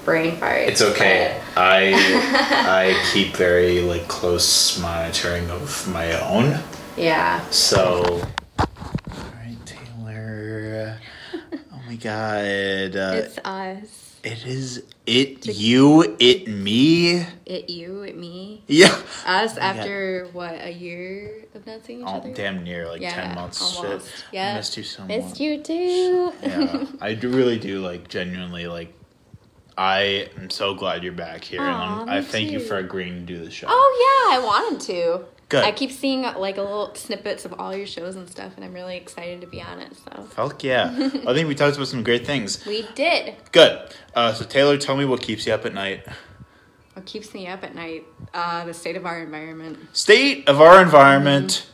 [0.04, 0.68] brain farts.
[0.68, 1.40] It's okay.
[1.56, 1.92] I
[2.96, 6.60] I keep very like close monitoring of my own.
[6.96, 7.44] yeah.
[7.50, 8.22] So.
[8.58, 8.66] All
[9.34, 10.98] right, Taylor.
[11.34, 12.96] Oh my god.
[12.96, 14.05] Uh, it's us.
[14.26, 17.24] It is it you it me.
[17.46, 18.62] It you, it me.
[18.66, 18.94] Yeah.
[19.24, 22.34] Us after what, a year of not seeing each Oh, other?
[22.34, 23.62] damn near like Yeah, ten months.
[23.62, 24.08] almost.
[24.10, 24.24] Shit.
[24.32, 24.50] Yeah.
[24.50, 25.08] I missed you so much.
[25.08, 26.32] Missed you too.
[26.42, 28.92] yeah, I do really do like genuinely like.
[29.78, 33.32] I am so glad you're back here, and I'm, I thank you for agreeing to
[33.34, 33.66] do the show.
[33.68, 35.24] Oh yeah, I wanted to.
[35.48, 35.62] Good.
[35.64, 38.72] I keep seeing like a little snippets of all your shows and stuff, and I'm
[38.72, 39.92] really excited to be on it.
[39.96, 40.90] So Fuck yeah!
[41.26, 42.66] I think we talked about some great things.
[42.66, 43.36] we did.
[43.52, 43.94] Good.
[44.14, 46.04] Uh, so Taylor, tell me what keeps you up at night.
[46.94, 48.04] What keeps me up at night?
[48.34, 49.78] Uh, the state of our environment.
[49.92, 51.68] State of our environment,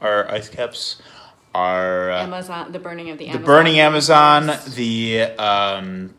[0.00, 1.00] our ice caps,
[1.54, 3.44] our uh, Amazon, the burning of the the Amazon.
[3.44, 6.14] burning Amazon, the um,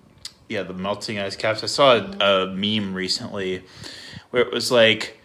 [0.48, 1.64] yeah, the melting ice caps.
[1.64, 3.64] I saw a, a meme recently
[4.30, 5.17] where it was like,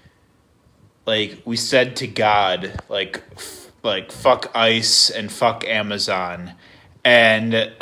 [1.07, 6.53] like we said to God, like, f- like fuck ice and fuck Amazon,
[7.05, 7.73] and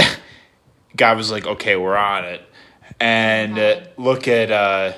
[0.97, 2.43] God was like, okay, we're on it,
[2.99, 4.93] and uh, look at uh,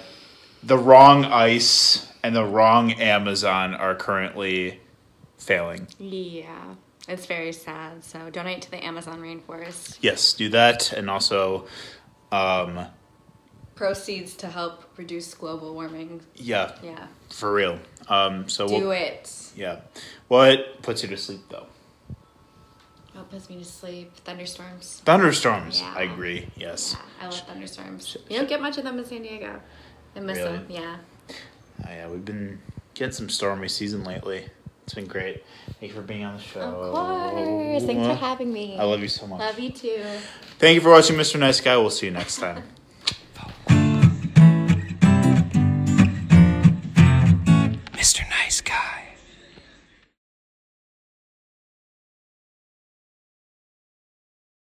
[0.63, 4.81] the wrong ice and the wrong Amazon are currently
[5.39, 5.89] failing.
[5.99, 6.75] Yeah,
[7.09, 8.05] it's very sad.
[8.05, 9.99] So donate to the Amazon rainforest.
[10.01, 11.67] Yes, do that, and also,
[12.31, 12.87] um,
[13.83, 16.21] Proceeds to help reduce global warming.
[16.37, 17.81] yeah, Yeah, for real.
[18.07, 19.29] Um, so do we'll, it.
[19.57, 19.81] yeah,
[20.29, 21.67] what puts you to sleep though?
[23.13, 24.15] What puts me to sleep?
[24.19, 25.03] Thunderstorms.
[25.05, 25.81] Thunderstorms.
[25.81, 25.95] Yeah.
[25.97, 26.47] I agree.
[26.55, 26.95] Yes.
[26.97, 28.17] Yeah, I love thunderstorms.
[28.31, 29.61] You don't get much of them in San Diego.
[30.15, 30.53] I miss Really?
[30.53, 30.67] them.
[30.69, 30.97] Yeah.
[31.31, 31.35] Oh,
[31.89, 32.61] yeah, we've been
[32.95, 34.47] getting some stormy season lately.
[34.85, 35.43] It's been great.
[35.81, 36.61] Thank you for being on the show.
[36.61, 37.83] Of course.
[37.85, 38.79] Thanks for having me.
[38.79, 39.41] I love you so much.
[39.41, 40.05] Love you too.
[40.61, 41.37] Thank you for watching, Mr.
[41.41, 41.77] Nice Guy.
[41.77, 42.63] We'll see you next time.